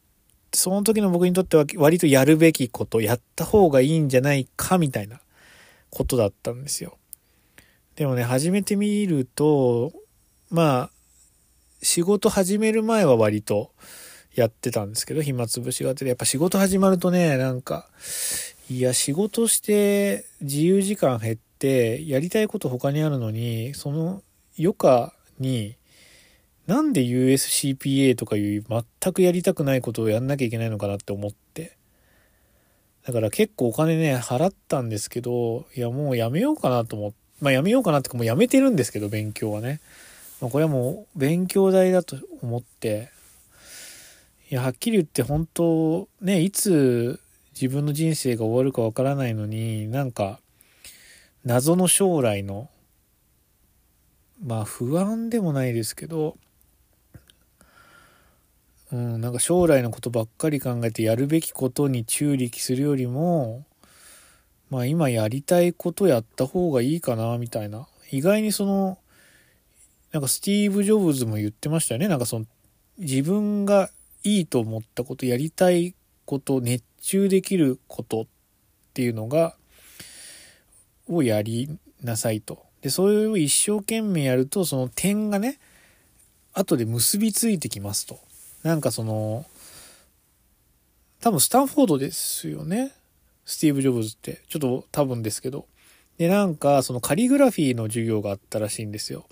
[0.54, 5.20] その時の僕にとっては割とやるべきこと、やった方がいいんじゃないかみたいな
[5.90, 6.98] ことだったんですよ。
[7.98, 9.92] でもね、始めてみると、
[10.50, 10.90] まあ、
[11.82, 13.72] 仕事始める前は割と
[14.36, 17.90] やってたんですけど、暇つぶしがてやっぱ仕事始まるとね、なんか、
[18.70, 24.24] いや、仕事して自由時間減って、やりたいこと他にあるのに、その
[24.60, 25.76] 余暇に、
[26.66, 31.78] なんで USCPA とかいう全くやりたくないことをやんなきゃいけないのかなって思って。
[33.06, 39.80] だから結構お金ね、払ったんですけど、いやもうやめようかなと思って、まあやめようかなってかもうやめてるんですけど、勉強はね。
[40.42, 43.10] まあ、これはもう勉強代だと思って、
[44.50, 47.20] いや、はっきり言って本当、ね、いつ
[47.60, 50.40] 自分の人生が終わるかわからないのに、なんか、
[51.48, 52.70] 謎の将来の、
[54.44, 56.38] まあ不安でもないですけど、
[58.92, 63.66] うん、なんか将来のことばっかり考えてやるべきことに注力するよりも、
[64.70, 67.88] まあ今やりたいことやった方がいいかな、みたいな。
[68.12, 68.98] 意外にその、
[70.12, 72.10] なんかスティーブ・ジョブズも言ってましたよね。
[72.10, 72.46] なんかその、
[72.98, 73.90] 自分が
[74.26, 75.96] いいと思ったこと、やりたい
[76.26, 78.26] こと、熱中できることっ
[78.94, 79.56] ていうのが、
[81.10, 81.70] をやり
[82.04, 82.66] なさいと。
[82.82, 85.60] で、それを一生懸命やると、その点がね、
[86.54, 88.20] 後で結びついてきますと。
[88.64, 89.46] なんかその、
[91.22, 92.92] 多分スタンフォードですよね。
[93.46, 94.42] スティーブ・ジョブズって。
[94.50, 95.66] ちょっと多分ですけど。
[96.18, 99.26] で、なんか、そのカリグラフィーの授業があったらしいんですよ。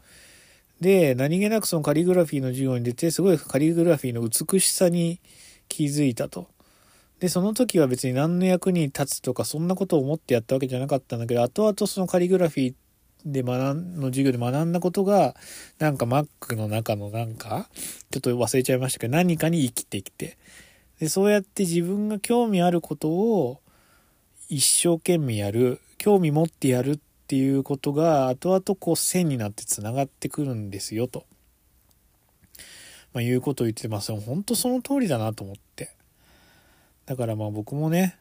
[0.82, 5.20] で、何気なくそのカリグラフィーの授業に出て、すごいカリグラフィーの美しさに
[5.68, 6.48] 気づいたと。
[7.20, 12.74] で、その時は別に何の役に立つとか、そんなことを思ってやったわけじゃなかったんだけど、後々そのカリグラフィー
[13.26, 15.36] で学ん、の授業で学んだことが、
[15.80, 17.70] なんか Mac の中のなんか、
[18.12, 20.38] ちょっと忘れちゃいましたけど、何かに生きてきて。
[21.00, 23.62] で、そうやって自分が興味あることを
[24.50, 31.26] 一生懸命やる、興味持ってやるっていうことが、後々こう線になって繋がってくるんですよ、と。
[33.14, 34.14] まあ、いうことを言ってます。
[34.14, 35.95] 本当その通りだなと思って。
[37.06, 38.18] だからまあ僕もね、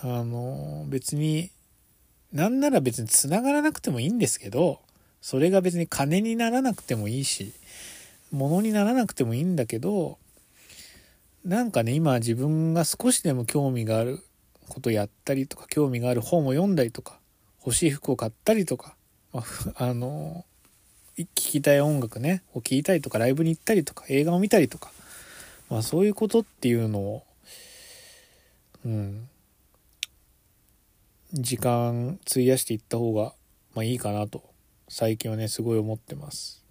[0.00, 1.50] あの、別に、
[2.32, 4.80] なんなら別に繋がらなくてもいいんですけど、
[5.20, 7.52] それが別に金にならなくてもいいし、
[8.32, 10.18] 物にならなくてもいいんだけど、
[11.44, 14.20] なんかね、今自分が少しでも興味がある
[14.68, 17.18] ことやったりとか、興味がある本を読んだりとか、
[17.64, 18.96] 欲しい服を買ったりとか、
[19.32, 19.44] ま
[19.76, 20.44] あ、あの、
[21.16, 24.90] 聴きたい音楽ね、を聴いたりとか、ライブに行ったりとか、映画を見たりとか、
[25.70, 27.22] まあそういうことっていうのを、
[28.84, 29.28] うん、
[31.32, 33.32] 時間費やしていった方が、
[33.74, 34.44] まあいいかなと、
[34.88, 36.64] 最近はね、すごい思ってます。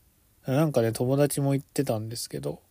[0.45, 2.61] なんかね、友達も言ってたんですけど、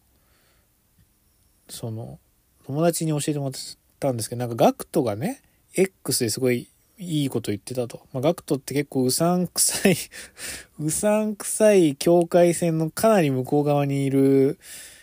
[1.69, 2.19] その、
[2.67, 3.53] 友達に教えてもらっ
[3.99, 5.43] たんですけど、なんかガクトがね、
[5.75, 6.69] X ですごい
[6.99, 8.07] いいこと言ってたと。
[8.13, 9.97] まあ、ガクトって結構うさんくさい
[10.79, 14.59] うさんくさい境界線のかなり向こう側にいる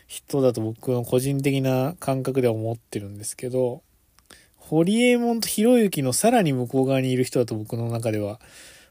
[0.07, 3.81] 人だと僕の個人的な感覚では思ってるんですけど、
[4.70, 8.39] ホリエモンとひろゆきのさらに向こう側にいる人だと僕の中では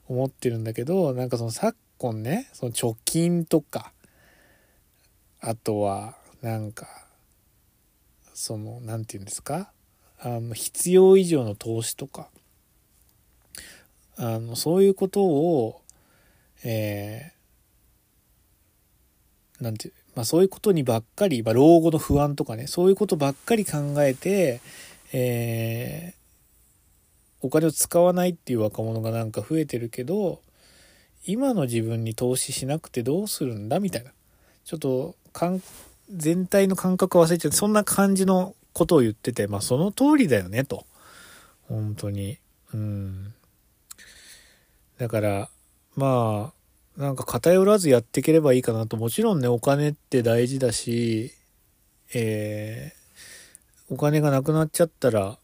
[0.09, 3.93] 思ってるんだけど、なんかその昨今ね、その貯金とか、
[5.41, 6.89] あとは、なんか、
[8.35, 9.71] その、なんて言うんですか
[10.19, 12.29] あの、必要以上の投資とか、
[14.17, 15.81] あの、そういうことを、
[16.65, 24.61] えー、なんて、まあそういうことにばっかり、まあ老後の不安とかね、そういうことばっかり考えて、
[25.13, 30.41] えー、お金を使わないっていう若者がなんか増えてるけど、
[31.27, 34.13] 今の自分に投資しなくてどうするんだみたいな。
[34.65, 35.63] ちょっと、かん、
[36.11, 40.87] 全体の感覚忘れちゃって、そんな感じのことを言ってて、まあその通りだよね、と。
[41.69, 42.39] 本当に。
[42.73, 43.35] うん。
[44.99, 45.49] だから、
[45.97, 46.53] ま
[46.97, 48.97] あ、なんか偏らずやっていければいいかなと。
[48.97, 51.33] もちろんね、お金って大事だし、
[52.13, 52.93] え
[53.91, 55.39] お金がなくなっちゃったら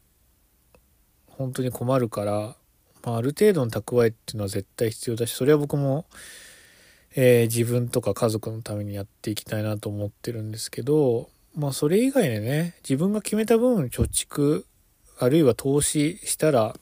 [1.29, 2.57] 本当に困るから、
[3.05, 6.07] まあ、ある程度の蓄えっていうのは絶対必要だしそれは僕も、
[7.17, 14.65] えー、自分とか家族のためにやっていきたいなと思ってるんですけどまあそれ以外でね自分が決めた分貯蓄
[15.19, 16.75] あるいは投資したら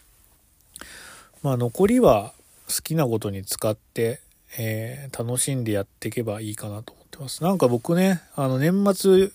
[1.42, 2.32] まあ残りは
[2.68, 4.20] 好きなことに使って、
[4.58, 7.42] えー、楽しんでやっていけばいいかなと思ってます。
[7.42, 9.30] なんか僕ね、あの年末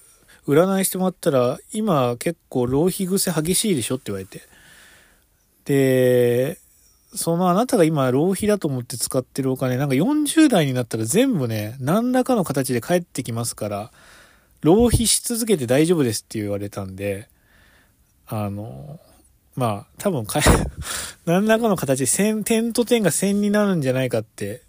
[0.48, 4.42] 占いしてもらったら、今結構浪費癖激しいでしょって言われて。
[5.66, 6.60] で、
[7.14, 13.92] そのあなたが今浪費だと思って使ってるお金、なんか40代になったら全部ね、何らかの形で返ってきますから、
[14.62, 17.30] 浪費し続けて大丈夫ですって言われたんで、
[18.28, 19.00] あの、
[19.56, 20.40] まあ、多分か、
[21.26, 24.62] 何らかの形で線、点と点が線になるんじゃないかって、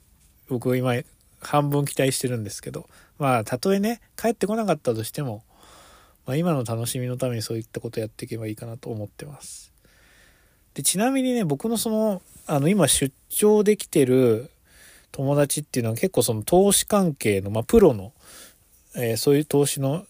[0.48, 0.94] 僕は今、
[1.40, 5.42] 半分期待してるんですけど、まあ、たとえね、帰ってこなかったとしても、
[6.28, 9.72] まあ、今の楽しみのためにそういったことやっていけばいいかなと思ってます。
[10.74, 14.50] で、ちなみにね、僕のその、あの、今出張できてる
[15.10, 18.12] 友達っていうのは結構その投資関係の、まあ、プロの、
[18.94, 20.04] えー、そういう投資の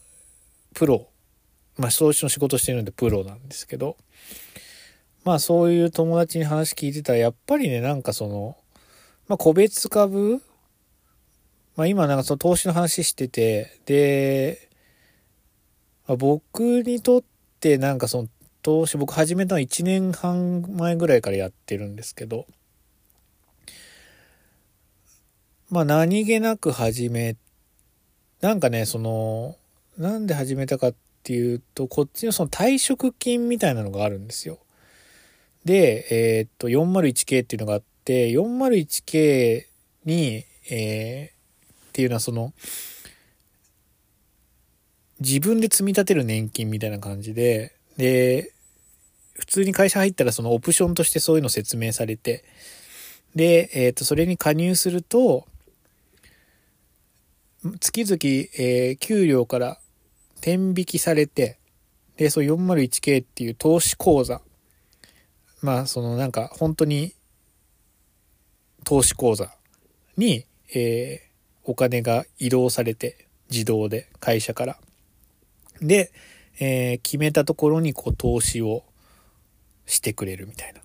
[0.74, 1.06] プロ、
[1.76, 3.96] まあ、投資の仕事してるんでプロなんですけど、
[5.24, 8.56] まあ、そういう友達に話聞いてたら、やっぱりね、なんかその、
[9.28, 10.42] まあ、個別株
[11.76, 14.67] まあ、今なんかその投資の話してて、で、
[16.08, 17.22] まあ、僕にとっ
[17.60, 18.28] てなんかその
[18.62, 22.46] 投資、僕始めたの1年半前ぐらいからやってるんですけど、
[25.70, 27.36] まあ何気なく始め、
[28.40, 29.56] なんかね、その、
[29.98, 34.58] なんで始めたかっていうと、こっちのその退職金みたいなのがあるんですよ。
[35.66, 36.06] で、
[36.38, 39.66] えー、っと、401K っていうのがあって、401K
[40.06, 42.54] に、えー、っていうのはその、
[45.20, 48.52] 自分で積み立てる年金みたいな感じで、で、
[49.34, 52.44] 普通に会社入ったらそのオプションとしてそういうの説明されて、
[53.34, 55.46] で、えっ、ー、と、それに加入すると、
[57.80, 58.16] 月々、
[58.56, 59.78] えー、給料から
[60.36, 61.58] 転引きされて、
[62.16, 64.40] で、そう 401K っていう投資口座、
[65.62, 67.14] まあ、そのなんか本当に
[68.84, 69.52] 投資口座
[70.16, 74.78] に、えー、お金が移動されて、自動で会社から。
[75.82, 76.12] で、
[76.60, 78.84] えー、決めたところにこう投資を
[79.86, 80.80] してくれるみたいな。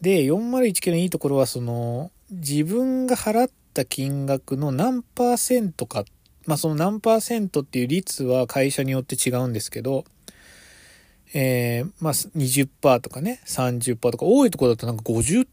[0.00, 6.04] で、401系のいいところは、その、自分が払った金額の何パーセントか、
[6.46, 10.04] まあその何パーセントっていう率は会社によって違うんですけど、
[11.34, 15.46] えー、まあ20%とかね、30%とか、多いところだとなんか50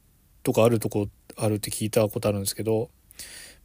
[0.43, 2.89] とかあるとこあるって聞いたことあるんですけど、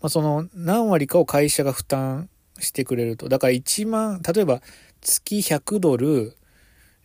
[0.01, 2.29] まあその何割かを会社が負担
[2.65, 3.29] してくれると。
[3.29, 4.63] だから1万、例えば
[5.01, 6.37] 月100ドル、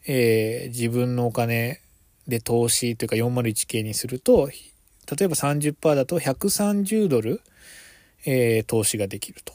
[0.08, 1.82] えー、自分のお金
[2.28, 7.42] で投資というか 401k にすると、例えば30%だと130ドル、
[8.26, 9.54] えー、投資ができると。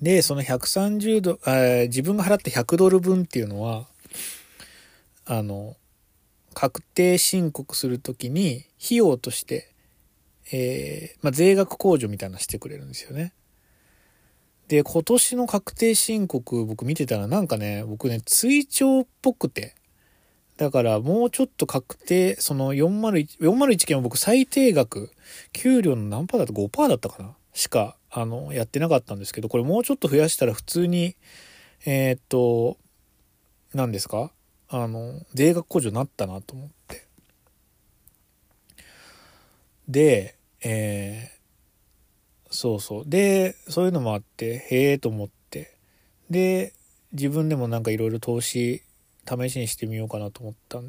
[0.00, 3.86] で、その130ドル、自分が払った100ドル分っていうのは、
[5.26, 5.76] あの、
[6.54, 9.72] 確定申告するときに費用として、
[10.50, 13.32] えー、まあ、税額控除みたいなのしてくれるんですよね。
[14.68, 19.74] で、今年の確定申告僕見てたらなんかね、僕ね、追徴っぽくて。
[20.58, 25.10] だからもうちょっと確定、その401、401件は僕最低額、
[25.52, 27.34] 給料の何パーだと5%だったかな？
[27.54, 31.16] しか、あの、やってなかったんですけど、これもうちょっと増やしたら普通に、
[31.86, 32.76] えー、っと、
[33.72, 34.32] 何ですか？
[34.68, 37.06] あの、税額控除になったなと思って。
[39.88, 41.37] で、えー、
[42.50, 43.04] そうそう。
[43.06, 45.76] で、そういうのもあって、へえと思って。
[46.30, 46.72] で、
[47.12, 48.82] 自分でもなんかいろいろ投資、
[49.26, 50.80] 試しにしてみようかなと思った、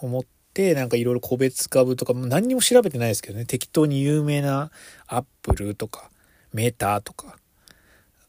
[0.00, 0.22] 思っ
[0.54, 4.70] て、なんかいろいろ個別株とか、も何にも調べてないですけどね、適当に有名な
[5.06, 6.10] アップルとか、
[6.52, 7.36] メーターとか、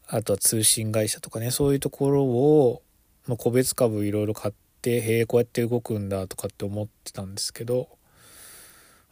[0.06, 2.82] あとは通信会社とかね、そういうところを、
[3.26, 7.88] まあ、個別株いろいろ買って、へえ、こうやって動くんだとかって思ってたんですけど、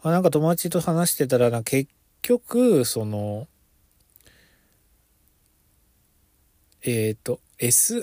[0.02, 1.90] まあ、なんか友達と話してたらな、結
[2.22, 3.46] 局、その、
[6.82, 8.02] えっ、ー、と、S&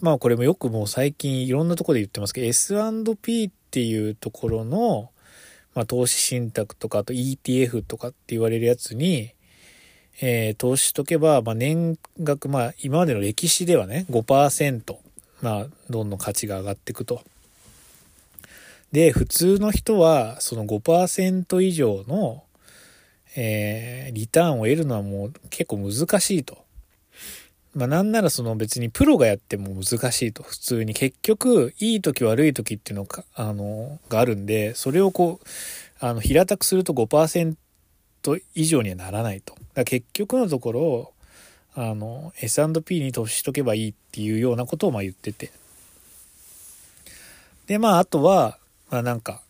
[0.00, 5.10] まあこれもよくもう最近いろんなとこで言ってますけど、S&P っていうところの、
[5.74, 9.34] まあ投資信託とか、あと ETF とかって言われるやつに、
[10.20, 14.96] えー、投資しとけば、まあ年額、まあ今までの歴史ではね、5%、
[15.40, 17.22] まあどんどん価値が上がっていくと。
[18.92, 22.44] で、普通の人はその5%以上の、
[23.34, 26.62] えー、リターンを得るのはもう結構難しいと。
[27.74, 30.92] まあなんならその別にプロがやっても難しいと、普通に。
[30.94, 35.46] 結局、いい時悪い時っていうのが、あの、があるんで、それをこう、
[36.04, 37.56] あの、平たくすると5%
[38.54, 39.54] 以上にはならないと。
[39.74, 41.12] だ結局のところ、
[41.74, 45.50] あの、S&P に投資しとけばいいっていうようなことをまあ言ってて。
[47.66, 48.58] で、まああとは、
[48.90, 49.40] まあなんか、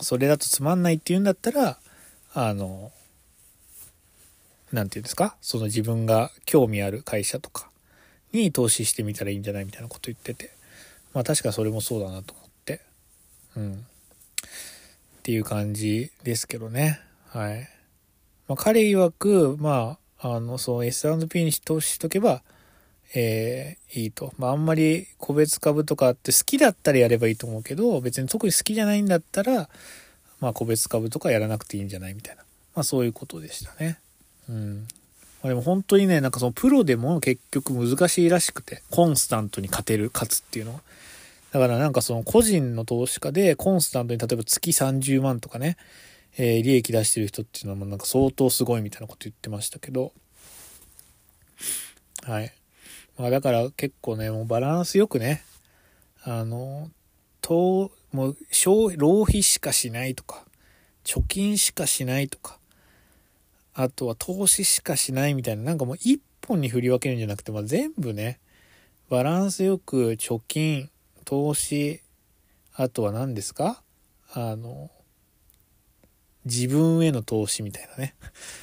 [0.00, 1.78] それだとつまんないっていうんだったら、
[2.34, 2.92] あの、
[4.72, 5.36] 何て言うんですか？
[5.40, 7.70] その自分が興味ある会社とか
[8.32, 10.50] に投資してみたらいいんじゃないみたいなこと言ってて
[11.12, 12.80] まあ確かそれもそうだなと思って
[13.56, 17.00] うんっていう感じですけどね。
[17.28, 17.68] はい。
[18.48, 22.42] まあ、彼曰く、まあ、あの、そう、S&P に投資しとけば、
[23.14, 24.34] えー、いいと。
[24.36, 29.70] まあ、あんまり個別株とかって好きだったらやればいいと思うけど、別に特に好きじゃないんだったら、
[30.40, 32.42] まあ、個別株とかやらなくていいんじゃないみたいな。
[32.74, 34.00] まあ、そういうことでしたね。
[34.48, 34.86] うん。
[35.42, 40.80] ま、でも本当にね、なんかそのプロでも結局難しいらしくて、コンスタントに勝てる、勝つっていうのは。
[41.52, 45.76] だからなんかその個人の投資家でコンスタントに例えば月30万とかね、
[46.38, 50.12] えー、利益出してる人っていうのはもうなんか相当すごいみたいなこと言ってましたけど、
[52.22, 52.52] はい。
[53.18, 55.42] まあだから結構ね、もうバランスよくね、
[56.24, 56.90] あの、
[57.40, 58.36] と、もう、
[58.96, 60.44] 浪費しかしないとか、
[61.04, 62.58] 貯金しかしないとか、
[63.74, 68.40] あとは投資しかしないみたいな、なんかもう一本に振り分けるんじゃなくて、まあ、全部ね、
[69.08, 70.90] バランスよく貯金、
[71.24, 72.00] 投資、
[72.74, 73.82] あとは何ですか
[74.32, 74.90] あの、
[76.44, 78.14] 自分への投資みたいなね、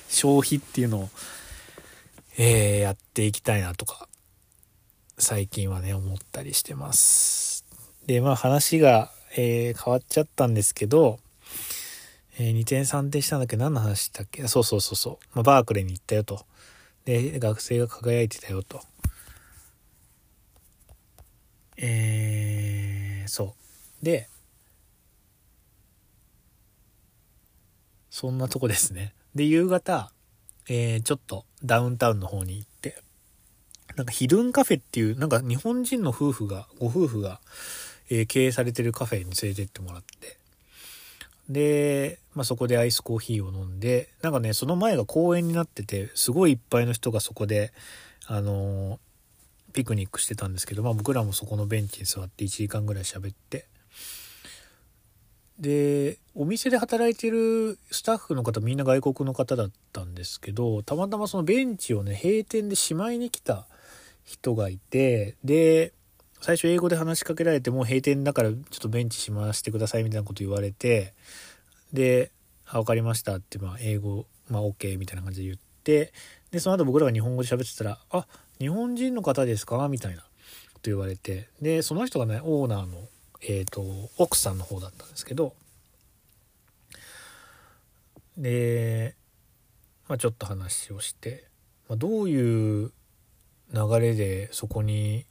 [0.09, 1.09] 消費っていうのを、
[2.37, 4.07] えー、やっていきたいなとか、
[5.17, 7.65] 最近はね、思ったりしてます。
[8.05, 11.19] で、まあ話が、えー、変わっちゃったんですけど、
[12.41, 13.57] えー、2点3点したんだっけ？
[13.57, 14.47] 何の話だっけ？
[14.47, 15.25] そうそうそうそう。
[15.35, 16.45] まあ、バークレーに行ったよと。
[17.03, 18.81] で、学生が輝いてたよと。
[21.75, 23.55] えー、そ
[24.01, 24.05] う。
[24.05, 24.29] で、
[28.09, 29.13] そんなとこですね。
[29.35, 30.11] で、夕方、
[30.69, 33.01] えー、ちょっとダウンタウンの方に行って、
[33.97, 37.41] なんかヒルンカフェっていう、なんか日本人の夫婦が、ご夫婦が、
[38.09, 40.38] えー、経営されてるカフェに連れてってもらって、
[41.49, 47.73] で、まあ、そこでアイスコーヒーを飲んで、なんかね、その前が公園になってて、すごいいっぱいの人がそこで、
[48.27, 53.65] あのー、ピクニックしてたんですけど、まあ、僕らもそこのベンチに座って1時間ぐらい喋って、
[55.59, 63.67] で、お店で働いてるスタッフの方みんな外国の方だったんですけど、たまたまそのベンチをね、閉店でしまいに来た
[64.23, 65.93] 人がいて、で、
[66.41, 71.13] 最初英語で話しかけられても閉店だからちょっとベンチしましてくださいみたいなこと言われて、
[71.91, 72.31] で、
[72.65, 76.13] あ、分かりましたって、まあ、英語、まあ、OK みたいな感じで言って、
[76.51, 78.25] で、その後僕らが日本語で喋ってたら、あ、
[78.59, 80.27] 日本人の方ですかみたいなこ
[80.75, 82.97] と言われて、で、その人がね、オーナーの、
[83.41, 83.83] えっ、ー、と、
[84.17, 85.53] 奥さんの方だったんですけど、
[88.37, 89.15] で、
[90.07, 91.45] まあ、ちょっと話をして、
[91.89, 92.91] まあ、どういう
[93.73, 95.25] 流れでそこに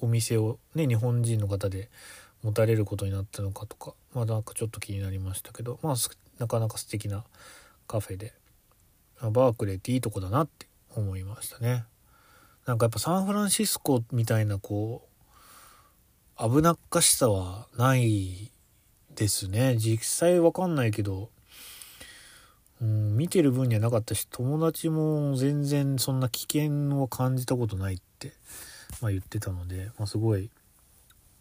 [0.00, 1.90] お店をね日本人の方で
[2.42, 5.94] 持たれることになったのかとかまあなんかちょっと気になりましたけどまあ
[6.38, 7.24] なかなか素敵な
[7.86, 8.32] カフェで
[9.20, 11.84] バークレーっていいとこだなって思いましたね。
[12.66, 15.08] なんかやっぱサンフランシスコみたいなこ
[16.38, 18.52] う危なっかしさはない
[19.14, 19.76] ですね。
[19.76, 21.30] 実際わかんないけど
[22.80, 28.32] うん、見てる分にはなかったし友達も全然そんな危険を感じたことないって、
[29.00, 30.50] まあ、言ってたので、まあ、すごい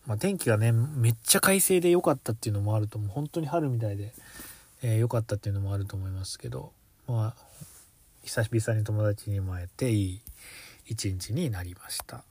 [0.08, 3.10] まあ、天気がねめっちゃ快晴で良かったっていうのもあると思う。
[3.10, 4.14] 本当に春みたいで
[4.82, 6.72] 良、えー、かったっていうのもあると思いますけど
[7.08, 7.44] まあ
[8.24, 10.22] 久々に友達にも会えていい
[10.86, 12.24] 一日になりました。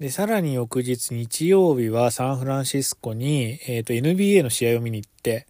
[0.00, 5.48] でさらに翌日日曜日はサンフランシスコに、えーと、NBA の試合を見に行って、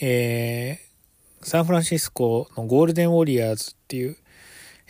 [0.00, 4.16] えー、サンフランシスコのゴールデンウォリアーズっていう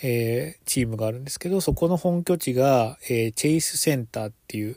[0.02, 4.76] えー、チームがあるんですけど、そこの本拠地が、えー、チェイスセンターっていう、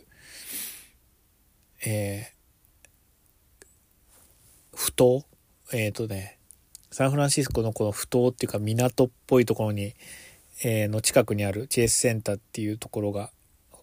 [1.85, 5.23] えー、ふ頭
[5.73, 6.37] えっ、ー、とね、
[6.91, 9.93] サンフランシスコのこのふ頭っていうか港っぽいところに、
[10.63, 13.31] えー、の近くにあるチェイスセンターっていうところが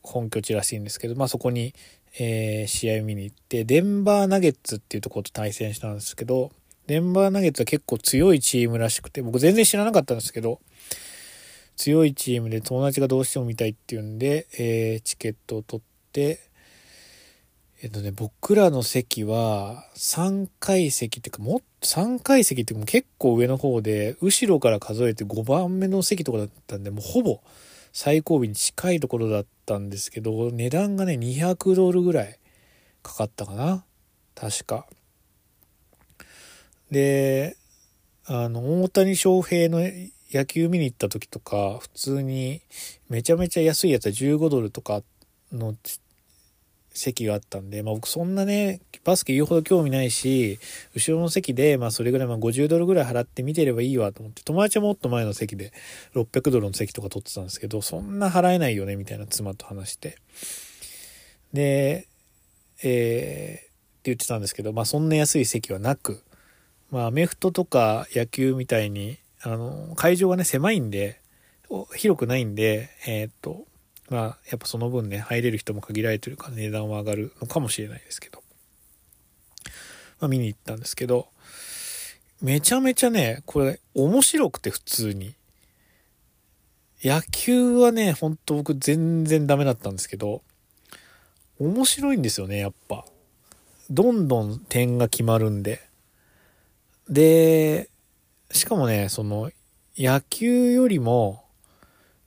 [0.03, 1.75] 本拠地らしいんですけど、まあそこに、
[2.19, 6.53] えー、試合見に行って、デンバーナゲッツっていうところと対戦したんですけど、
[6.87, 10.61] デンバーナゲッツは結構強いチームらしくて、僕全然知らなかったんですけど、
[11.77, 16.41] 強いチームで友達がどうしても見たいっていうんで、えー、チケットを取って、
[17.83, 27.41] えっとね、僕らの席は3階席っていうか、もっと3階席っていうか結構上の方で、後ろから数えて5番目の席とかだったんで、もうほぼ
[27.93, 32.39] 最後尾に近いところだったんですけど、値段がね、200ドルぐらい
[33.03, 33.85] かかったかな
[34.35, 34.87] 確か。
[36.91, 37.57] で、
[38.25, 39.81] あの、大谷翔平の
[40.35, 42.61] 野球見に行った時とか、普通に
[43.09, 45.03] めちゃめちゃ安いやつは15ドルとか
[45.53, 45.77] の
[46.91, 50.59] 席があったんで、まあ僕そんなね、バスケ言うほど興味ないし、
[50.95, 55.73] 後ろの席で、まあそれぐらい、まあ50ドルぐらい払って見てればいいわと思って、友達はもっと前の席で
[56.15, 60.17] 600ドルの席とか取ってたんですけど、そんな払えないよね、みたいな妻と話して。
[61.53, 62.09] で、
[62.83, 63.71] えー、って
[64.05, 66.23] 言ってたんですけど、まあそんな安い席はなく、
[66.91, 71.21] まあアメフトとか野球みたいに、あの、会場がね、狭いんで、
[71.95, 73.67] 広くないんで、えー、っと、
[74.11, 78.43] まあやっぱその分ね、入れる人も限られてるから値段は上がるのかもしれないですけど、
[80.21, 81.29] まあ見に行ったんですけど、
[82.41, 85.35] めちゃめちゃね、これ面白くて普通に。
[87.03, 90.43] 野球はね、ほんと僕全然ダメだったんですけど、
[91.59, 93.05] 面白いんですよね、やっぱ。
[93.91, 95.83] どんどん点が決まるんで。
[97.11, 97.91] で、
[98.51, 99.51] しかもね、その、
[99.97, 101.45] 野球よりも、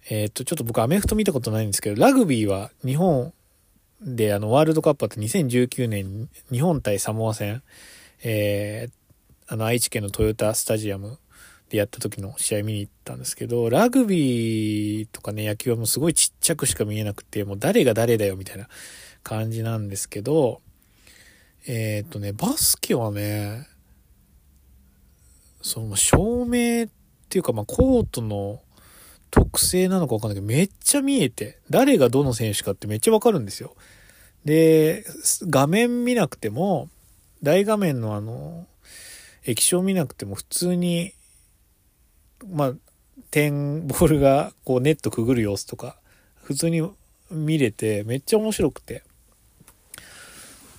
[0.10, 3.34] えっ、と、ちょっと僕アメフト見たことないんですけど、ラグビーは日本
[4.02, 7.64] であの、ワールドカップあって2019年、日本対サモア戦、
[8.24, 8.92] えー、
[9.48, 11.18] あの、愛知県のトヨタスタジアム
[11.70, 18.68] でやった時の試合見に行ったんですけど、ラグビーとかね、野球はもうすごいちっちゃくしか見えなくて、もう誰が誰だよみたいな
[19.24, 20.62] 感じなんですけど、
[21.66, 23.68] えっ、とね、バスケはね、
[25.68, 26.88] その照明っ
[27.30, 28.62] ていうか、まあ、コートの
[29.30, 33.76] 特性なのかわかんないけど、めっちゃ見えて、誰がどの選手かってめっちゃわかるんですよ。
[34.46, 35.06] で、
[35.44, 36.90] 画面見なくても、
[37.44, 38.66] 大画面のあの、
[39.46, 41.14] 液晶見なくても普通に
[42.46, 42.74] まあ、
[43.32, 45.98] 点、ボールがこうネットくぐる様子とか、
[46.44, 46.88] 普通に
[47.32, 49.04] 見れて、めっちゃ面白くて。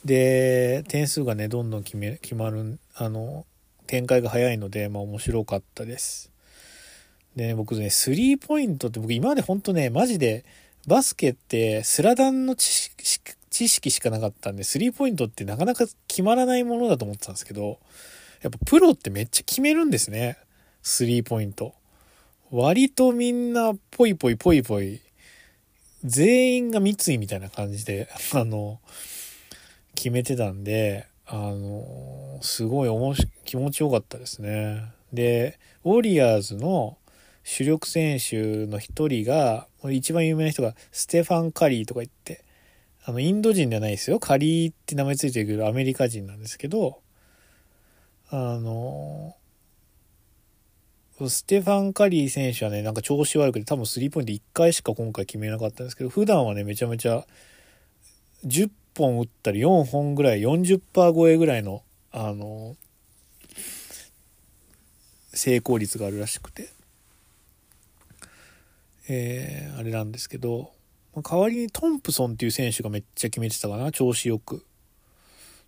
[0.05, 3.45] で、点数がね、どんどん決め、決まる、あの、
[3.89, 6.31] 展開が早いので、まあ面白かったです。
[7.35, 10.45] で、ね、僕ね、スリーポイントって僕今までほんとね、マジで、
[10.87, 17.81] バスケってスラダンの知識知識しかなかったんで、スリーポイントってなかなか決まらないものだと思ってたんですけど、
[18.43, 20.39] やっぱプロってめっちゃ決めるんですね。
[20.83, 21.75] スリーポイント。
[22.51, 25.01] 割とみんなぽいぽいぽいぽい、
[26.05, 28.81] 全員が三井みたいな感じで、あの、
[29.97, 34.93] 決めてたんで、あの、すごい面し気持ちよかったですね。
[35.13, 36.97] で、ウォリアーズの
[37.45, 42.45] 主力選手の一人が、一番有名な人がステファン・カリーとか言って、
[43.05, 44.21] あの、インド人ではないですよ。
[44.21, 47.01] カリーって名前ついてくる、アメリカ人なんですけど、
[48.31, 49.37] あの、
[51.27, 57.27] ステファン・カリー選手はね、なんか調子悪くて多分スリーポイント1回しか今回決めなかったんですけど、普段はね、めちゃめちゃ
[58.47, 60.81] 10本打ったり4本ぐらい、40%
[61.15, 62.77] 超えぐらいの、あの、
[65.33, 66.69] 成功率があるらしくて、
[69.09, 70.73] えー、あれなんですけど、
[71.23, 74.65] 代わりにトンプソンっていう選手がめっちゃ決めてたかな、調子よく。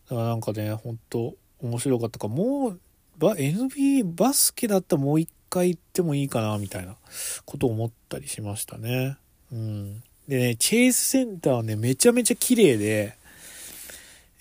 [0.09, 2.81] だからなんかね、ほんと面白かったか、もう、
[3.19, 6.97] NBA バスケだったらもう一回行ってもいいかな、みたいな
[7.45, 9.17] ことを思ったりしましたね。
[9.53, 10.03] うん。
[10.29, 13.17] でね、チェイスセンターはね、めちゃめちゃ綺麗で、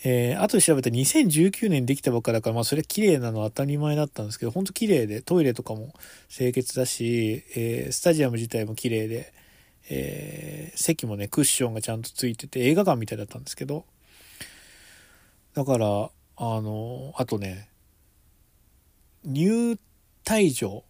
[0.03, 5.93] えー、後で調べた2019年できたばっかだから、まあそれ綺麗なのは当たり前だったんですけど、ほんと綺麗で、トイレとかも
[6.29, 9.33] 清潔だし、えー、スタジアム自体も綺麗で、
[9.89, 13.85] えー、席もね、クッションがちゃんとついてて、映画館みたいだったんですけど、
[15.53, 17.69] だから、あの、あとね、
[19.25, 19.77] 入
[20.23, 20.85] 退場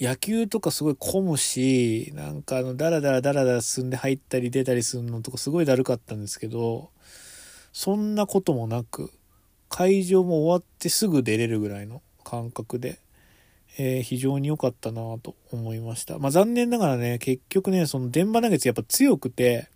[0.00, 6.90] 野球とかすごい混むし、なんかあの、ダラダラダラダラ進んで入ったり出たりするのとかすごいだるかったんですけど、
[7.74, 9.10] そんなこともなく、
[9.68, 13.00] 会場も終わってすぐ出れるぐらいの感覚で、
[13.76, 16.20] えー、非常に良かったなと思いました。
[16.20, 19.68] まあ残念ながらね、結局ね、その電波投げつやっぱ強くて、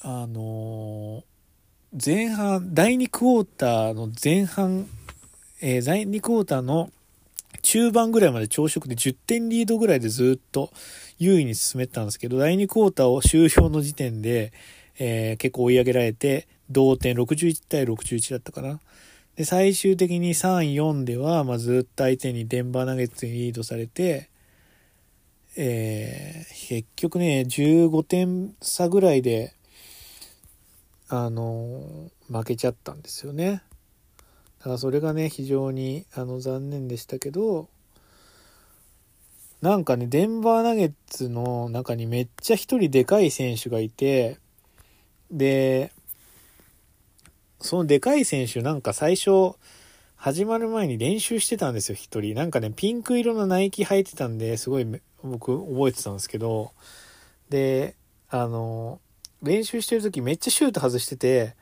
[0.00, 4.88] あのー、前半、第2クォーターの前半、
[5.60, 6.90] えー、第2クォーターの
[7.62, 10.72] 中盤ぐらいまで朝食で10点リードぐらいでずっと
[11.18, 14.52] 優位に進めてたんですけど、第2クォーターを終了の時点で、
[14.98, 18.80] えー、結構追い上げられて、同点61対61だったかな。
[19.36, 24.28] で、最終的に3、4では、まあ、ずっと相手にデンバーナゲッツにリードされて、
[25.56, 29.54] えー、結局ね、15点差ぐらいで、
[31.08, 33.62] あのー、負けちゃったんですよね。
[34.62, 37.68] だからそれがね非常にあの残念でしたけど
[39.60, 44.38] なんかねデンバーナゲッツの中にめっちゃ一人でかい選手がいて
[45.32, 45.90] で
[47.60, 49.54] そのでかい選手なんか最初
[50.16, 54.86] 始まる前に練習してたんですよ一人なんかねピンク色のナイキ履いてたんですごい
[55.22, 56.72] 僕覚えてたんですけど
[57.48, 57.96] で
[58.30, 59.00] あの
[59.42, 61.56] 練習してる時めっちゃシュート外してて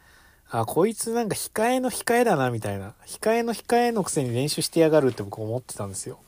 [0.53, 2.95] あ、こいつなんか控えの控えだな、みたいな。
[3.07, 6.19] 控えの控えのくせに練習してやがるって僕思ってたんですよ。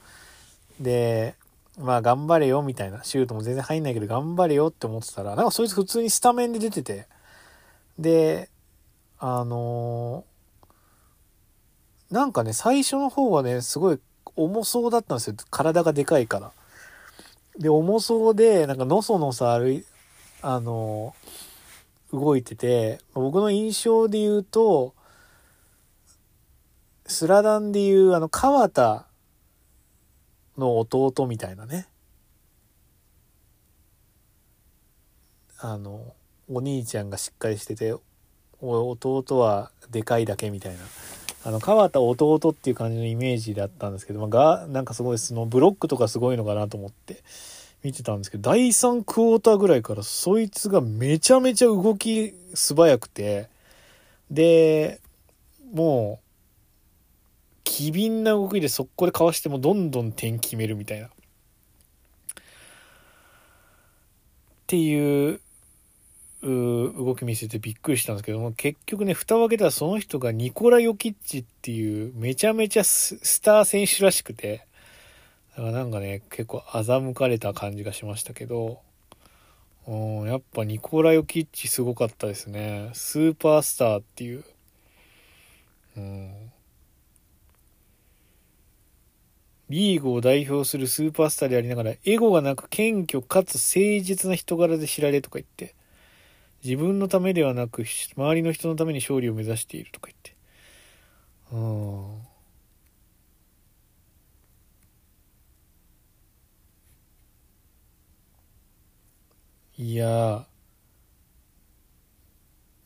[0.81, 1.35] で、
[1.77, 7.09] まあ頑張れよみたいな、シュートも全然入んないけど頑張れよって思ってたら、なんかそいつ普通にスタメンで出てて、
[7.99, 8.51] で、
[9.19, 14.01] あのー、なんかね、最初の方はね、すごい
[14.37, 15.37] 重そうだったんですよ。
[15.51, 16.53] 体がでかいから。
[17.59, 19.85] で、重そうで、なんかのそのそ歩い、
[20.41, 24.95] あのー、動いてて、僕の印象で言うと、
[27.07, 29.07] スラダンで言う、あの、川田
[30.57, 31.87] の弟みたいなね。
[35.59, 36.15] あの、
[36.51, 37.95] お兄ちゃんがしっかりしてて、
[38.61, 40.81] 弟はでかいだけみたいな。
[41.45, 47.23] あの、川田弟っていう感じのイメージだったんですけど、まあ、が、なんかすごいそのブロックとかすごいのかなと思って
[47.83, 53.49] 見てたんですけど、第3クォーターぐらいからそいつがめちゃめちゃ動き素早くて、
[54.31, 55.01] で、
[55.75, 61.07] もう、機敏な動きで速攻でかわしてもどんどん点決めるみたいな。
[61.07, 61.11] っ
[64.69, 65.41] ていう
[66.43, 74.67] 動き見せてびっくりしたんですけども結局ね蓋を開けたらその人がニコラ・ヨキッチっていうめちゃめちゃスター選手らしくて
[75.57, 78.81] だからなんかね結構欺かれた感じがしましたけど
[79.87, 82.91] うんやっぱニコラ・ヨキッチすごかったですね。
[82.93, 84.45] スーパースターっていう。
[85.97, 86.53] うん。
[89.69, 95.75] リーグを代表するスーパースターでありながらエゴがなく謙虚かつ誠実な人柄で知られとか言って
[96.65, 100.35] 自分のためではなく周りの人のために勝利を目指しているとか言って。
[101.53, 102.23] うん
[109.79, 110.47] いや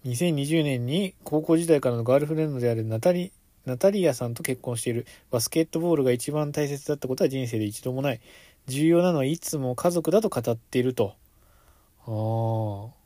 [0.05, 3.33] 2020年に高校時代からのガールフレンドであるナタリ
[3.65, 5.07] ナタリアさんと結婚している。
[5.31, 8.21] バスケットボールが一番大切だったことは人生で一度もない。
[8.67, 11.15] 重要なのはいつも家族だと語っていると。
[12.07, 13.06] ああ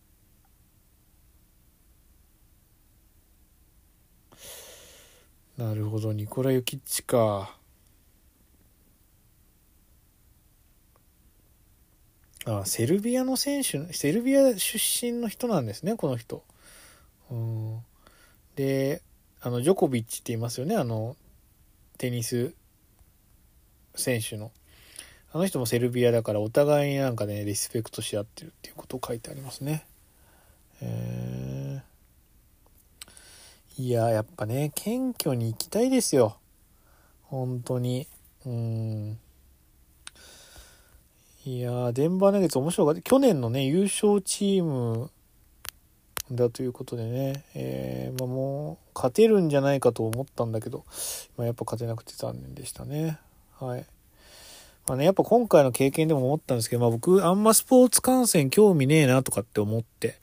[5.61, 7.55] なるほど、ニコラ・ユキッチか。
[12.47, 16.43] あ、セルビアの選手、セルビア出身の人なんですね、この人。
[17.31, 17.79] うん、
[18.57, 19.03] で、
[19.43, 21.15] あの、ジョコビッチって言いますよね、あの、
[21.99, 22.55] テニス
[23.97, 24.53] 選手の。
[25.31, 29.85] あの人もセルビアだからお互いになんかね、リスペクトし合ってるっていうことを書いてありますね。
[30.81, 32.00] えー
[33.79, 36.39] いや、やっぱね、謙虚に行きたいですよ。
[37.23, 38.07] 本当に。
[38.45, 39.19] うん。
[41.47, 43.01] いやデンバーナゲッツ面白かった。
[43.01, 45.11] 去年のね、優勝チーム
[46.31, 50.85] だということでね、えー、まあ、もう、勝てるんじゃないかと思ったんだけど、
[51.37, 53.19] まあ、やっぱ勝てなくて残念でしたね。
[53.59, 53.87] はい。
[54.87, 60.19] まあね、やっぱ今回の経験でも思ったんですけど、まあ僕、あんまスポーツ観戦興味ねえなとかって思って、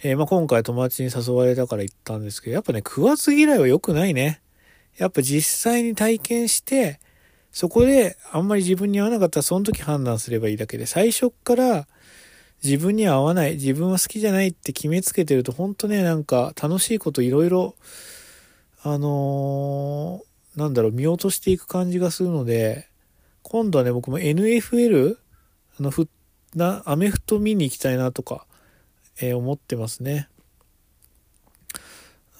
[0.00, 4.40] えー、まあ、今回友達に誘われたから行ったんですけど、やっぱね、食わず嫌いは良くないね。
[4.96, 7.00] やっぱ実際に体験して、
[7.50, 11.88] そこであんまり自分に合わなかったらその時判断すればいいだけで、最初っから
[12.62, 17.74] 自分には合わない、自分は好きじゃないって決めつけてると、ほんとね、なんか楽しいこといろいろ、
[18.82, 22.88] あのー、なんだろう、見落としていく感じがするので、
[23.42, 25.16] 今度はね、僕も NFL?
[25.80, 26.08] あの、ふ、
[26.54, 28.46] な、アメフト見に行きたいなとか、
[29.20, 30.28] え、思ってますね。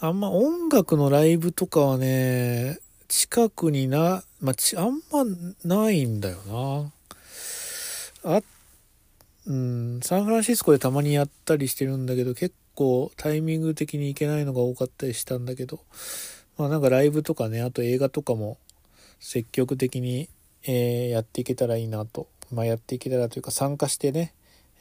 [0.00, 5.24] あんま音楽のライブとかはね、近くにな、まあ、ち、あんま
[5.64, 6.92] ないんだよ
[8.22, 8.36] な。
[8.36, 8.42] あ、
[9.46, 15.80] うん、サンフランシスコでたまにやったりしてるんだけど、結構タイミング的に行けないのが多かったりしたんだけど、
[16.58, 18.58] まあなんかライブとかね、あと映画とかも
[19.18, 20.28] 積極的に、
[20.64, 22.28] えー、やっていけたらいいなと。
[22.52, 24.32] まあやっていけたらというか参加してね、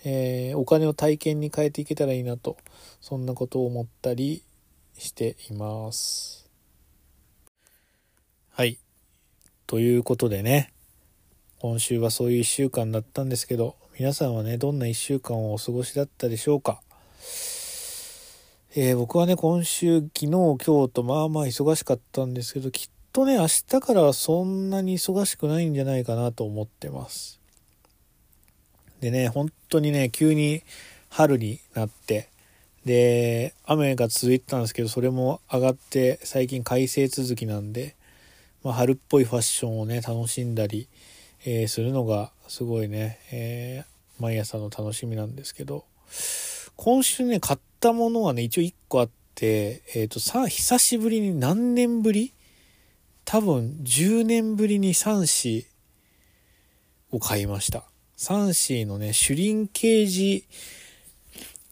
[0.03, 2.57] えー、お金を体験に変えていけたらいいなと、
[3.01, 4.43] そんなことを思ったり
[4.97, 6.49] しています。
[8.51, 8.79] はい。
[9.65, 10.71] ということでね、
[11.59, 16.81] 今週はそういう一週間だったんですけど、皆さんはね、どんな一週間をお過ごしだったでしょうか？
[18.75, 27.39] えー、僕はね、今週、昨日、今日とまあまあ忙しかったんですけど、きっとね、明日からはそんなに忙しくないんじゃないかなと思ってます。
[28.99, 30.63] でね、本当にね、急に
[31.09, 32.29] 春になって、
[32.85, 37.95] で、雨が続いてたんですけど、それも上がって最近快晴続きなんで、
[38.63, 40.87] まあ、春っぽいファッションをね、楽しんだり、
[41.45, 45.85] えー、するのがすごいね、えー、毎朝の楽しみなんですけど、
[46.75, 52.33] 今週ね、買ったものはね、一応1個あって、えっ、ー、と、さ、久しぶりに何年ぶり？
[53.25, 55.67] 多分10年ぶりに3子
[57.11, 57.83] を買いました。
[58.19, 60.43] サンシーのね、シュリンケージ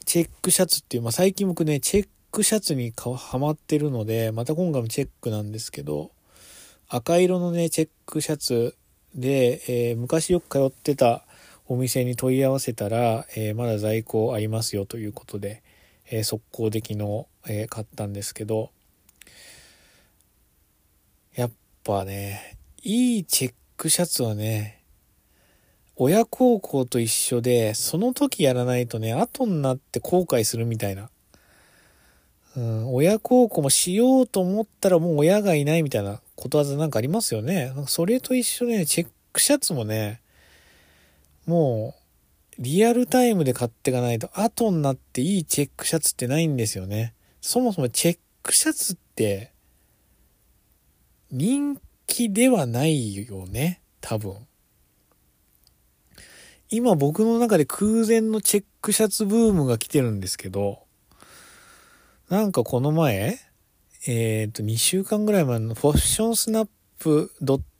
[0.06, 6.12] チェックシャツっていう、まあ、最近僕ね、チェックシャツにはまってるので、また今回もチェックなんですけど、
[6.88, 8.76] 赤色のね、チェックシャツ
[9.16, 11.24] で、えー、昔よく通ってた
[11.68, 15.64] お店に問い合わせたら、えー、まだ在庫ありますよということで、
[16.12, 18.70] えー、速攻で昨日、え買ったんですけど、
[21.36, 21.52] やっ
[21.84, 24.85] ぱね、いいチェックシャツはね、
[25.98, 31.10] 親孝行と一緒で、その時やらないとね、後になって後悔するみたいな。
[32.58, 37.74] うん、親孝行もしようと思ったらもう親がいないみたいなことわざなんかありますよね。
[37.88, 40.22] それと一緒でね、チェックシャツもね、
[41.46, 41.96] も
[42.58, 47.14] う、リアルタイムで買っていかないと、後になっていいチェックシャツってないんですよね。
[47.42, 49.52] そもそもチェックシャツって、
[51.32, 53.82] 人気ではないよね。
[54.02, 54.36] 多分。
[56.70, 60.80] 今僕の中で空前のチェックシャツブームが来てるんですけど、
[62.30, 63.40] なんかこの前、
[64.08, 66.68] えっ、ー、と、2週間ぐらい前のファッションスナッ
[67.00, 67.32] プ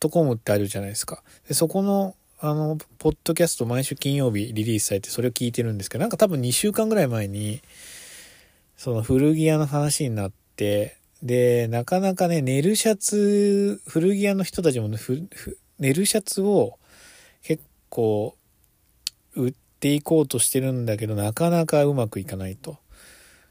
[0.10, 1.24] .com ってあるじゃないですか。
[1.48, 7.62] でそこの、あの、ポッドキャスト毎週金曜日リリースされてそれを聞いてるんですけど、なんか多分2週間ぐらい前に、
[8.78, 15.00] その古着屋の話になって、で、なかなかね、寝るシャツ、古着屋の人たちもね、
[15.80, 16.78] 寝るシャツを
[17.42, 18.36] 結構
[19.36, 22.78] 売っていこうとしてるんだけど、なかなかうまくいかないと。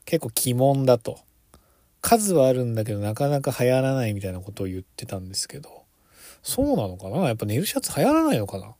[0.04, 1.18] 結構鬼門だと。
[2.00, 5.84] 数はあるんだけど、なかなか流行らないみたいなことを言ってたんですけど。
[6.42, 7.26] そうなのかな？
[7.28, 8.74] やっぱネルシャツ流行らないのかな？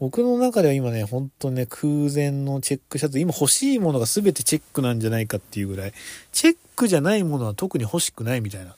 [0.00, 5.92] 僕の中では今ね、ほんとね、空前のチェックシャツ、今欲しいものが全てチェックなんじゃないかっていうぐらい、
[6.32, 8.74] チェックじゃないものは特に欲しくないみたいな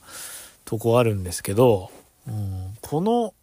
[0.63, 1.89] とこあるんですけど、
[2.27, 3.33] うん、この、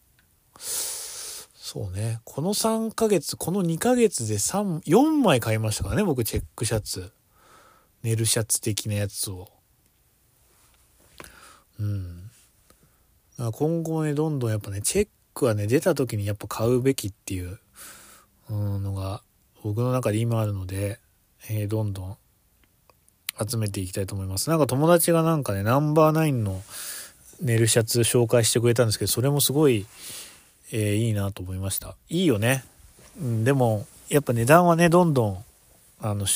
[1.75, 2.21] そうね。
[2.23, 7.11] この3ヶ月、この2ヶ月で3、4枚買いましたからね、僕チェックシャツ。
[8.05, 9.49] 寝るシャツ的なやつを。
[11.81, 12.31] うん。
[13.55, 17.59] 今後ね、どんどんやっぱね、チェックはね、出た時にやっぱ買うべきっていう、
[18.49, 19.25] のが、
[19.65, 21.01] 僕の中で今あるので、
[21.51, 22.17] えー、どんどん
[23.45, 24.49] 集めていきたいと思います。
[24.49, 26.63] なんか友達がなんかね、ナンバーナインの
[27.41, 29.87] 寝るシャツ紹介してくれたんですけど、それもすごい、
[30.77, 31.95] えー、いいなと思いました。
[32.09, 32.65] いいよね。
[33.21, 35.45] うん、でも、やっぱ値段はね、どんどん、
[36.01, 36.27] あの、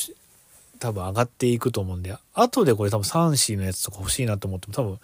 [0.78, 5.00] 多分上がっていくと思うんで、後でこれ多分3 c のやつとか欲しいなと思っても多分、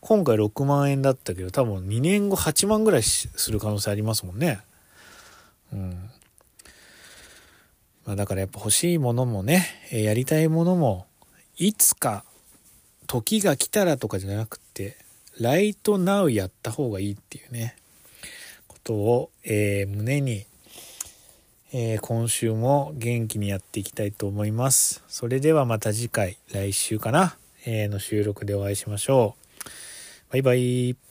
[0.00, 4.60] 今回6万円だったけど、多分2年後8万ぐらいする可能性ありますもんね。
[5.72, 6.10] うん。
[8.06, 11.06] まあだからやっぱ欲しいものもね、やりたいものも、
[11.58, 12.24] いつか、
[13.08, 14.96] 時が来たらとかじゃなくて、
[15.40, 17.76] ライトナウやった方がいいっていうね。
[18.86, 20.46] ことを、えー、胸に、
[21.72, 25.02] えー、今週も元気にやっていきたいと思います。
[25.08, 29.34] それではまた次回、来週かな、えー、の収録でお会いしましょ
[30.30, 30.32] う。
[30.32, 31.05] バイバイ。